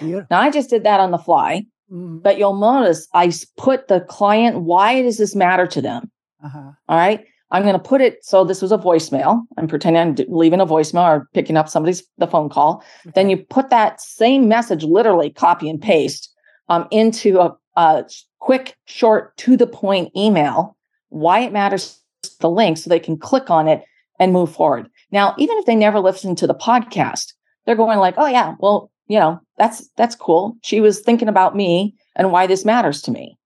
Yeah. 0.00 0.22
Now, 0.30 0.40
I 0.40 0.50
just 0.50 0.70
did 0.70 0.84
that 0.84 1.00
on 1.00 1.12
the 1.12 1.18
fly, 1.18 1.64
mm-hmm. 1.90 2.18
but 2.18 2.36
you'll 2.36 2.56
notice 2.56 3.08
I 3.14 3.32
put 3.56 3.88
the 3.88 4.00
client, 4.02 4.60
why 4.60 5.02
does 5.02 5.16
this 5.18 5.34
matter 5.34 5.66
to 5.68 5.80
them? 5.80 6.10
Uh-huh. 6.44 6.72
All 6.88 6.96
right. 6.96 7.24
I'm 7.50 7.62
going 7.62 7.74
to 7.74 7.78
put 7.78 8.00
it 8.00 8.24
so 8.24 8.44
this 8.44 8.60
was 8.60 8.72
a 8.72 8.78
voicemail. 8.78 9.42
I'm 9.56 9.68
pretending 9.68 10.02
I'm 10.02 10.16
leaving 10.28 10.60
a 10.60 10.66
voicemail 10.66 11.08
or 11.08 11.28
picking 11.32 11.56
up 11.56 11.68
somebody's 11.68 12.02
the 12.18 12.26
phone 12.26 12.48
call. 12.48 12.82
Okay. 13.06 13.12
Then 13.14 13.30
you 13.30 13.38
put 13.38 13.70
that 13.70 14.00
same 14.00 14.48
message, 14.48 14.84
literally 14.84 15.30
copy 15.30 15.68
and 15.68 15.80
paste, 15.80 16.32
um, 16.68 16.86
into 16.90 17.40
a, 17.40 17.56
a 17.76 18.04
quick, 18.38 18.76
short, 18.84 19.36
to 19.38 19.56
the 19.56 19.66
point 19.66 20.10
email. 20.14 20.76
Why 21.08 21.40
it 21.40 21.52
matters 21.52 21.98
the 22.40 22.50
link 22.50 22.76
so 22.76 22.90
they 22.90 23.00
can 23.00 23.16
click 23.16 23.50
on 23.50 23.66
it 23.66 23.82
and 24.18 24.32
move 24.32 24.52
forward. 24.52 24.88
Now, 25.10 25.34
even 25.38 25.56
if 25.58 25.66
they 25.66 25.76
never 25.76 26.00
listen 26.00 26.34
to 26.36 26.46
the 26.46 26.54
podcast, 26.54 27.32
they're 27.64 27.76
going 27.76 27.98
like, 27.98 28.14
"Oh 28.18 28.26
yeah, 28.26 28.54
well, 28.58 28.90
you 29.06 29.18
know, 29.18 29.40
that's 29.56 29.88
that's 29.96 30.14
cool. 30.14 30.56
She 30.62 30.80
was 30.80 31.00
thinking 31.00 31.28
about 31.28 31.56
me 31.56 31.94
and 32.16 32.30
why 32.30 32.46
this 32.46 32.64
matters 32.64 33.00
to 33.02 33.10
me." 33.10 33.38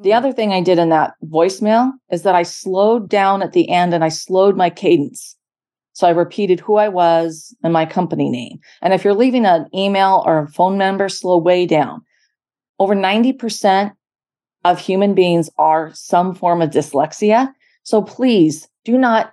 The 0.00 0.10
mm. 0.10 0.16
other 0.16 0.32
thing 0.32 0.52
I 0.52 0.60
did 0.60 0.78
in 0.78 0.88
that 0.90 1.14
voicemail 1.24 1.92
is 2.10 2.22
that 2.22 2.34
I 2.34 2.42
slowed 2.42 3.08
down 3.08 3.42
at 3.42 3.52
the 3.52 3.68
end 3.70 3.94
and 3.94 4.04
I 4.04 4.08
slowed 4.08 4.56
my 4.56 4.70
cadence. 4.70 5.36
So 5.92 6.06
I 6.06 6.10
repeated 6.10 6.60
who 6.60 6.76
I 6.76 6.88
was 6.88 7.54
and 7.64 7.72
my 7.72 7.84
company 7.84 8.30
name. 8.30 8.60
And 8.82 8.94
if 8.94 9.04
you're 9.04 9.14
leaving 9.14 9.46
an 9.46 9.66
email 9.74 10.22
or 10.26 10.38
a 10.38 10.48
phone 10.48 10.78
number, 10.78 11.08
slow 11.08 11.38
way 11.38 11.66
down. 11.66 12.02
Over 12.78 12.94
90% 12.94 13.92
of 14.64 14.78
human 14.78 15.14
beings 15.14 15.50
are 15.58 15.90
some 15.94 16.34
form 16.34 16.62
of 16.62 16.70
dyslexia. 16.70 17.52
So 17.82 18.02
please 18.02 18.68
do 18.84 18.96
not 18.96 19.32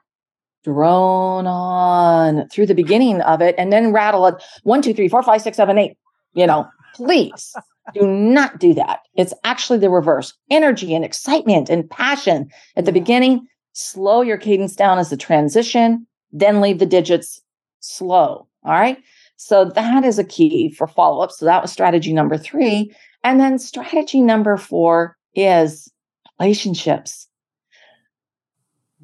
drone 0.63 1.45
on 1.45 2.49
through 2.49 2.65
the 2.65 2.73
beginning 2.73 3.21
of 3.21 3.41
it 3.41 3.53
and 3.57 3.71
then 3.71 3.93
rattle 3.93 4.25
it 4.25 4.35
one, 4.63 4.81
two, 4.81 4.93
three, 4.93 5.07
four, 5.07 5.21
five, 5.21 5.41
six, 5.41 5.57
seven, 5.57 5.77
eight. 5.77 5.97
You 6.33 6.47
know, 6.47 6.67
please 6.95 7.53
do 7.93 8.07
not 8.07 8.59
do 8.59 8.73
that. 8.73 9.01
It's 9.15 9.33
actually 9.43 9.79
the 9.79 9.89
reverse 9.89 10.33
energy 10.49 10.93
and 10.95 11.05
excitement 11.05 11.69
and 11.69 11.89
passion 11.89 12.49
at 12.75 12.85
the 12.85 12.91
beginning. 12.91 13.47
Slow 13.73 14.21
your 14.21 14.37
cadence 14.37 14.75
down 14.75 14.99
as 14.99 15.11
a 15.11 15.17
transition, 15.17 16.07
then 16.31 16.61
leave 16.61 16.79
the 16.79 16.85
digits 16.85 17.41
slow. 17.79 18.47
All 18.63 18.71
right. 18.71 18.97
So 19.37 19.65
that 19.65 20.03
is 20.05 20.17
a 20.17 20.23
key 20.23 20.69
for 20.69 20.87
follow 20.87 21.21
up. 21.21 21.31
So 21.31 21.45
that 21.45 21.61
was 21.61 21.71
strategy 21.71 22.13
number 22.13 22.37
three. 22.37 22.93
And 23.23 23.39
then 23.39 23.59
strategy 23.59 24.21
number 24.21 24.57
four 24.57 25.17
is 25.33 25.91
relationships. 26.39 27.27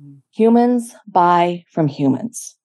Mm. 0.02 0.22
Humans 0.32 0.96
buy 1.08 1.66
from 1.70 1.88
humans. 1.88 2.56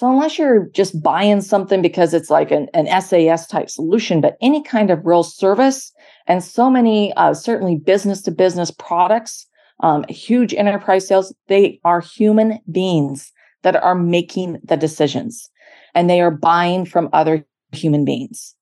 So 0.00 0.10
unless 0.10 0.38
you're 0.38 0.64
just 0.68 1.02
buying 1.02 1.42
something 1.42 1.82
because 1.82 2.14
it's 2.14 2.30
like 2.30 2.50
an, 2.50 2.68
an 2.72 2.86
SaaS 3.02 3.46
type 3.46 3.68
solution, 3.68 4.22
but 4.22 4.38
any 4.40 4.62
kind 4.62 4.88
of 4.88 5.04
real 5.04 5.22
service 5.22 5.92
and 6.26 6.42
so 6.42 6.70
many, 6.70 7.12
uh, 7.18 7.34
certainly 7.34 7.76
business 7.76 8.22
to 8.22 8.30
business 8.30 8.70
products, 8.70 9.46
um, 9.80 10.06
huge 10.08 10.54
enterprise 10.54 11.06
sales, 11.06 11.34
they 11.48 11.78
are 11.84 12.00
human 12.00 12.60
beings 12.72 13.30
that 13.60 13.76
are 13.76 13.94
making 13.94 14.58
the 14.64 14.78
decisions 14.78 15.50
and 15.94 16.08
they 16.08 16.22
are 16.22 16.30
buying 16.30 16.86
from 16.86 17.10
other 17.12 17.44
human 17.72 18.02
beings. 18.02 18.54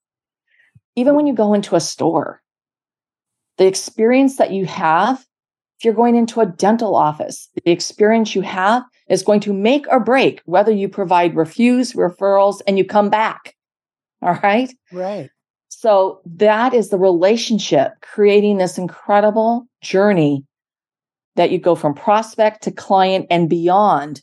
Even 0.96 1.14
when 1.14 1.28
you 1.28 1.34
go 1.34 1.54
into 1.54 1.76
a 1.76 1.80
store, 1.80 2.42
the 3.58 3.66
experience 3.68 4.38
that 4.38 4.50
you 4.50 4.66
have 4.66 5.24
if 5.78 5.84
you're 5.84 5.94
going 5.94 6.16
into 6.16 6.40
a 6.40 6.46
dental 6.46 6.96
office, 6.96 7.48
the 7.64 7.70
experience 7.70 8.34
you 8.34 8.42
have 8.42 8.82
is 9.08 9.22
going 9.22 9.38
to 9.40 9.52
make 9.52 9.86
or 9.88 10.00
break 10.00 10.42
whether 10.44 10.72
you 10.72 10.88
provide 10.88 11.36
refuse, 11.36 11.92
referrals, 11.92 12.60
and 12.66 12.76
you 12.76 12.84
come 12.84 13.08
back. 13.08 13.54
All 14.22 14.38
right. 14.42 14.74
Right. 14.90 15.30
So 15.68 16.20
that 16.26 16.74
is 16.74 16.88
the 16.88 16.98
relationship 16.98 17.92
creating 18.02 18.58
this 18.58 18.78
incredible 18.78 19.68
journey 19.80 20.44
that 21.36 21.52
you 21.52 21.58
go 21.58 21.76
from 21.76 21.94
prospect 21.94 22.64
to 22.64 22.72
client 22.72 23.26
and 23.30 23.48
beyond 23.48 24.22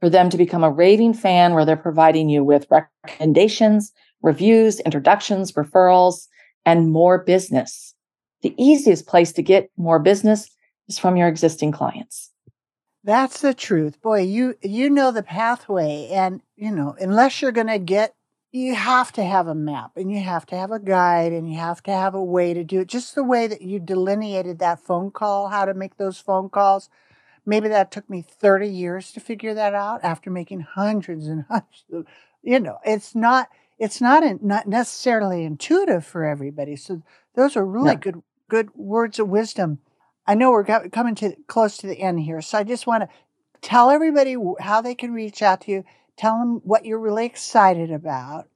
for 0.00 0.08
them 0.08 0.30
to 0.30 0.38
become 0.38 0.64
a 0.64 0.70
raving 0.70 1.12
fan 1.12 1.52
where 1.52 1.66
they're 1.66 1.76
providing 1.76 2.30
you 2.30 2.42
with 2.42 2.66
recommendations, 2.70 3.92
reviews, 4.22 4.80
introductions, 4.80 5.52
referrals, 5.52 6.26
and 6.64 6.90
more 6.90 7.18
business. 7.18 7.94
The 8.40 8.54
easiest 8.56 9.06
place 9.06 9.32
to 9.32 9.42
get 9.42 9.70
more 9.76 9.98
business 9.98 10.48
is 10.88 10.98
from 10.98 11.16
your 11.16 11.28
existing 11.28 11.72
clients. 11.72 12.30
That's 13.04 13.40
the 13.40 13.54
truth. 13.54 14.00
Boy, 14.02 14.22
you 14.22 14.56
you 14.62 14.90
know 14.90 15.12
the 15.12 15.22
pathway 15.22 16.08
and 16.10 16.40
you 16.56 16.72
know, 16.72 16.96
unless 16.98 17.40
you're 17.40 17.52
going 17.52 17.68
to 17.68 17.78
get 17.78 18.14
you 18.50 18.74
have 18.74 19.12
to 19.12 19.22
have 19.22 19.46
a 19.46 19.54
map 19.54 19.92
and 19.96 20.10
you 20.10 20.20
have 20.20 20.46
to 20.46 20.56
have 20.56 20.72
a 20.72 20.80
guide 20.80 21.32
and 21.32 21.48
you 21.48 21.58
have 21.58 21.82
to 21.84 21.90
have 21.90 22.14
a 22.14 22.24
way 22.24 22.54
to 22.54 22.64
do 22.64 22.80
it 22.80 22.88
just 22.88 23.14
the 23.14 23.22
way 23.22 23.46
that 23.46 23.60
you 23.60 23.78
delineated 23.78 24.58
that 24.58 24.80
phone 24.80 25.10
call, 25.10 25.48
how 25.48 25.64
to 25.64 25.74
make 25.74 25.98
those 25.98 26.18
phone 26.18 26.48
calls. 26.48 26.88
Maybe 27.44 27.68
that 27.68 27.92
took 27.92 28.08
me 28.10 28.22
30 28.22 28.68
years 28.68 29.12
to 29.12 29.20
figure 29.20 29.54
that 29.54 29.74
out 29.74 30.00
after 30.02 30.30
making 30.30 30.60
hundreds 30.60 31.28
and 31.28 31.44
hundreds 31.48 31.84
of, 31.92 32.06
you 32.42 32.58
know, 32.58 32.78
it's 32.84 33.14
not 33.14 33.48
it's 33.78 34.00
not 34.00 34.24
in, 34.24 34.40
not 34.42 34.66
necessarily 34.66 35.44
intuitive 35.44 36.04
for 36.04 36.24
everybody. 36.24 36.74
So 36.76 37.02
those 37.34 37.56
are 37.56 37.64
really 37.64 37.94
good 37.94 38.22
good 38.48 38.74
words 38.74 39.18
of 39.18 39.28
wisdom 39.28 39.80
I 40.26 40.34
know 40.34 40.50
we're 40.50 40.88
coming 40.90 41.14
to 41.16 41.36
close 41.46 41.76
to 41.78 41.86
the 41.86 42.00
end 42.00 42.20
here, 42.20 42.42
so 42.42 42.58
I 42.58 42.64
just 42.64 42.86
want 42.86 43.04
to 43.04 43.08
tell 43.60 43.90
everybody 43.90 44.36
how 44.60 44.80
they 44.80 44.94
can 44.94 45.12
reach 45.12 45.42
out 45.42 45.62
to 45.62 45.70
you. 45.70 45.84
Tell 46.16 46.38
them 46.38 46.60
what 46.64 46.84
you're 46.84 46.98
really 46.98 47.26
excited 47.26 47.92
about, 47.92 48.48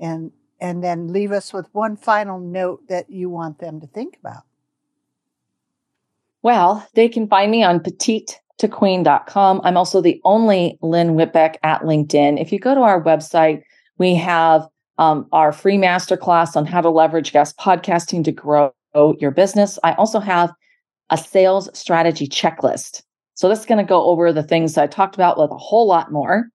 and 0.00 0.32
and 0.60 0.82
then 0.82 1.12
leave 1.12 1.32
us 1.32 1.52
with 1.52 1.66
one 1.72 1.96
final 1.96 2.38
note 2.38 2.88
that 2.88 3.10
you 3.10 3.28
want 3.28 3.58
them 3.58 3.80
to 3.80 3.86
think 3.86 4.16
about. 4.18 4.44
Well, 6.42 6.86
they 6.94 7.08
can 7.08 7.26
find 7.28 7.50
me 7.50 7.62
on 7.64 7.80
petite 7.80 8.40
to 8.58 8.68
queen.com. 8.68 9.60
I'm 9.64 9.76
also 9.76 10.00
the 10.00 10.20
only 10.24 10.78
Lynn 10.80 11.16
Whitbeck 11.16 11.56
at 11.62 11.82
LinkedIn. 11.82 12.40
If 12.40 12.52
you 12.52 12.58
go 12.58 12.74
to 12.74 12.82
our 12.82 13.02
website, 13.02 13.62
we 13.98 14.14
have 14.14 14.68
um, 14.98 15.26
our 15.32 15.52
free 15.52 15.76
masterclass 15.76 16.56
on 16.56 16.66
how 16.66 16.80
to 16.80 16.90
leverage 16.90 17.32
guest 17.32 17.56
podcasting 17.58 18.24
to 18.24 18.32
grow 18.32 18.72
your 19.18 19.32
business. 19.32 19.78
I 19.82 19.94
also 19.94 20.20
have 20.20 20.52
a 21.10 21.18
sales 21.18 21.68
strategy 21.78 22.26
checklist. 22.26 23.02
So 23.34 23.48
this 23.48 23.60
is 23.60 23.66
going 23.66 23.78
to 23.78 23.88
go 23.88 24.04
over 24.04 24.32
the 24.32 24.42
things 24.42 24.78
I 24.78 24.86
talked 24.86 25.14
about 25.14 25.38
with 25.38 25.50
a 25.50 25.56
whole 25.56 25.86
lot 25.86 26.12
more. 26.12 26.48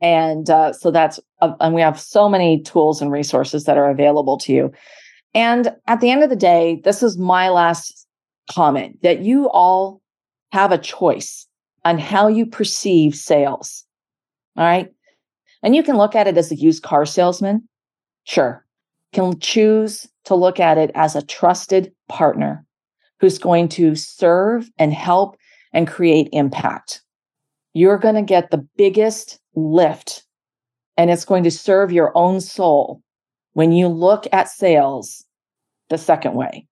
And 0.00 0.50
uh, 0.50 0.72
so 0.72 0.90
that's, 0.90 1.18
uh, 1.40 1.54
and 1.60 1.74
we 1.74 1.80
have 1.80 1.98
so 1.98 2.28
many 2.28 2.62
tools 2.62 3.00
and 3.00 3.10
resources 3.10 3.64
that 3.64 3.78
are 3.78 3.88
available 3.88 4.36
to 4.38 4.52
you. 4.52 4.72
And 5.34 5.74
at 5.86 6.00
the 6.00 6.10
end 6.10 6.22
of 6.22 6.30
the 6.30 6.36
day, 6.36 6.80
this 6.84 7.02
is 7.02 7.18
my 7.18 7.48
last 7.48 8.06
comment 8.50 8.98
that 9.02 9.20
you 9.20 9.48
all 9.50 10.00
have 10.52 10.72
a 10.72 10.78
choice 10.78 11.46
on 11.84 11.98
how 11.98 12.28
you 12.28 12.46
perceive 12.46 13.14
sales. 13.14 13.84
All 14.56 14.64
right. 14.64 14.88
And 15.62 15.74
you 15.74 15.82
can 15.82 15.96
look 15.96 16.14
at 16.14 16.26
it 16.26 16.36
as 16.36 16.52
a 16.52 16.56
used 16.56 16.82
car 16.82 17.06
salesman. 17.06 17.66
Sure. 18.24 18.64
can 19.12 19.38
choose 19.38 20.06
to 20.24 20.34
look 20.34 20.60
at 20.60 20.78
it 20.78 20.90
as 20.94 21.14
a 21.14 21.22
trusted 21.22 21.92
partner 22.08 22.65
who's 23.20 23.38
going 23.38 23.68
to 23.68 23.94
serve 23.94 24.70
and 24.78 24.92
help 24.92 25.36
and 25.72 25.88
create 25.88 26.28
impact. 26.32 27.02
You're 27.74 27.98
going 27.98 28.14
to 28.14 28.22
get 28.22 28.50
the 28.50 28.66
biggest 28.76 29.38
lift 29.54 30.24
and 30.96 31.10
it's 31.10 31.24
going 31.24 31.44
to 31.44 31.50
serve 31.50 31.92
your 31.92 32.16
own 32.16 32.40
soul 32.40 33.02
when 33.52 33.72
you 33.72 33.88
look 33.88 34.26
at 34.32 34.48
sales 34.48 35.24
the 35.88 35.98
second 35.98 36.34
way. 36.34 36.66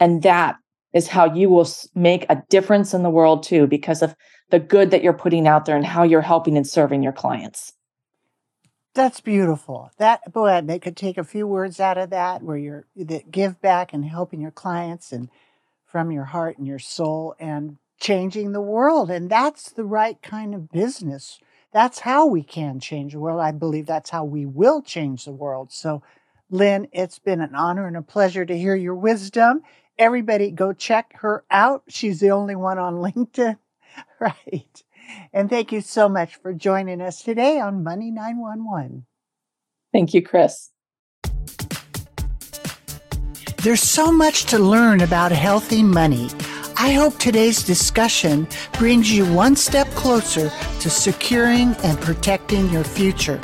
And 0.00 0.22
that 0.22 0.56
is 0.92 1.08
how 1.08 1.32
you 1.32 1.50
will 1.50 1.68
make 1.94 2.24
a 2.28 2.42
difference 2.48 2.94
in 2.94 3.02
the 3.02 3.10
world 3.10 3.42
too, 3.42 3.66
because 3.66 4.02
of 4.02 4.14
the 4.50 4.58
good 4.58 4.90
that 4.90 5.02
you're 5.02 5.12
putting 5.12 5.46
out 5.46 5.66
there 5.66 5.76
and 5.76 5.86
how 5.86 6.02
you're 6.02 6.20
helping 6.20 6.56
and 6.56 6.66
serving 6.66 7.02
your 7.02 7.12
clients. 7.12 7.72
That's 8.94 9.20
beautiful. 9.20 9.90
That 9.98 10.32
boy, 10.32 10.60
they 10.64 10.78
could 10.78 10.96
take 10.96 11.18
a 11.18 11.24
few 11.24 11.46
words 11.46 11.78
out 11.78 11.98
of 11.98 12.10
that 12.10 12.42
where 12.42 12.56
you're 12.56 12.86
that 12.96 13.30
give 13.30 13.60
back 13.60 13.92
and 13.92 14.04
helping 14.04 14.40
your 14.40 14.50
clients 14.50 15.12
and 15.12 15.28
from 15.90 16.12
your 16.12 16.24
heart 16.24 16.58
and 16.58 16.66
your 16.66 16.78
soul 16.78 17.34
and 17.40 17.78
changing 17.98 18.52
the 18.52 18.60
world. 18.60 19.10
And 19.10 19.30
that's 19.30 19.70
the 19.70 19.84
right 19.84 20.20
kind 20.22 20.54
of 20.54 20.70
business. 20.70 21.40
That's 21.72 22.00
how 22.00 22.26
we 22.26 22.42
can 22.42 22.80
change 22.80 23.12
the 23.12 23.18
world. 23.20 23.40
I 23.40 23.52
believe 23.52 23.86
that's 23.86 24.10
how 24.10 24.24
we 24.24 24.46
will 24.46 24.82
change 24.82 25.24
the 25.24 25.32
world. 25.32 25.72
So, 25.72 26.02
Lynn, 26.50 26.88
it's 26.92 27.18
been 27.18 27.40
an 27.40 27.54
honor 27.54 27.86
and 27.86 27.96
a 27.96 28.02
pleasure 28.02 28.44
to 28.44 28.56
hear 28.56 28.74
your 28.74 28.94
wisdom. 28.94 29.62
Everybody 29.98 30.50
go 30.50 30.72
check 30.72 31.12
her 31.20 31.44
out. 31.50 31.82
She's 31.88 32.20
the 32.20 32.30
only 32.30 32.54
one 32.56 32.78
on 32.78 32.94
LinkedIn. 32.96 33.58
right. 34.20 34.82
And 35.32 35.48
thank 35.50 35.72
you 35.72 35.80
so 35.80 36.08
much 36.08 36.36
for 36.36 36.52
joining 36.52 37.00
us 37.00 37.22
today 37.22 37.60
on 37.60 37.82
Money 37.82 38.10
911. 38.10 39.06
Thank 39.92 40.14
you, 40.14 40.22
Kris. 40.22 40.70
There's 43.62 43.82
so 43.82 44.10
much 44.12 44.44
to 44.46 44.58
learn 44.58 45.00
about 45.00 45.32
healthy 45.32 45.82
money. 45.82 46.30
I 46.76 46.92
hope 46.92 47.18
today's 47.18 47.64
discussion 47.64 48.46
brings 48.78 49.10
you 49.10 49.24
one 49.34 49.56
step 49.56 49.88
closer 49.88 50.52
to 50.78 50.88
securing 50.88 51.74
and 51.82 52.00
protecting 52.00 52.70
your 52.70 52.84
future. 52.84 53.40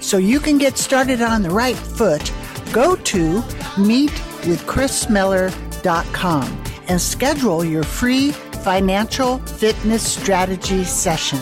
So 0.00 0.16
you 0.16 0.40
can 0.40 0.58
get 0.58 0.76
started 0.76 1.22
on 1.22 1.42
the 1.42 1.50
right 1.50 1.76
foot, 1.76 2.32
go 2.72 2.96
to 2.96 3.42
meetwithchrismiller.com 3.76 6.64
and 6.88 7.00
schedule 7.00 7.64
your 7.64 7.84
free 7.84 8.32
financial 8.32 9.38
fitness 9.38 10.02
strategy 10.02 10.82
session. 10.82 11.38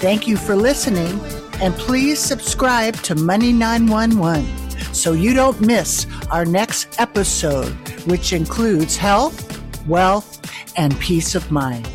Thank 0.00 0.26
you 0.26 0.36
for 0.36 0.56
listening 0.56 1.20
and 1.60 1.72
please 1.74 2.18
subscribe 2.18 2.96
to 3.02 3.14
Money 3.14 3.52
911 3.52 4.61
so 4.92 5.12
you 5.12 5.34
don't 5.34 5.60
miss 5.60 6.06
our 6.30 6.44
next 6.44 7.00
episode, 7.00 7.72
which 8.06 8.32
includes 8.32 8.96
health, 8.96 9.60
wealth, 9.86 10.40
and 10.76 10.98
peace 11.00 11.34
of 11.34 11.50
mind. 11.50 11.88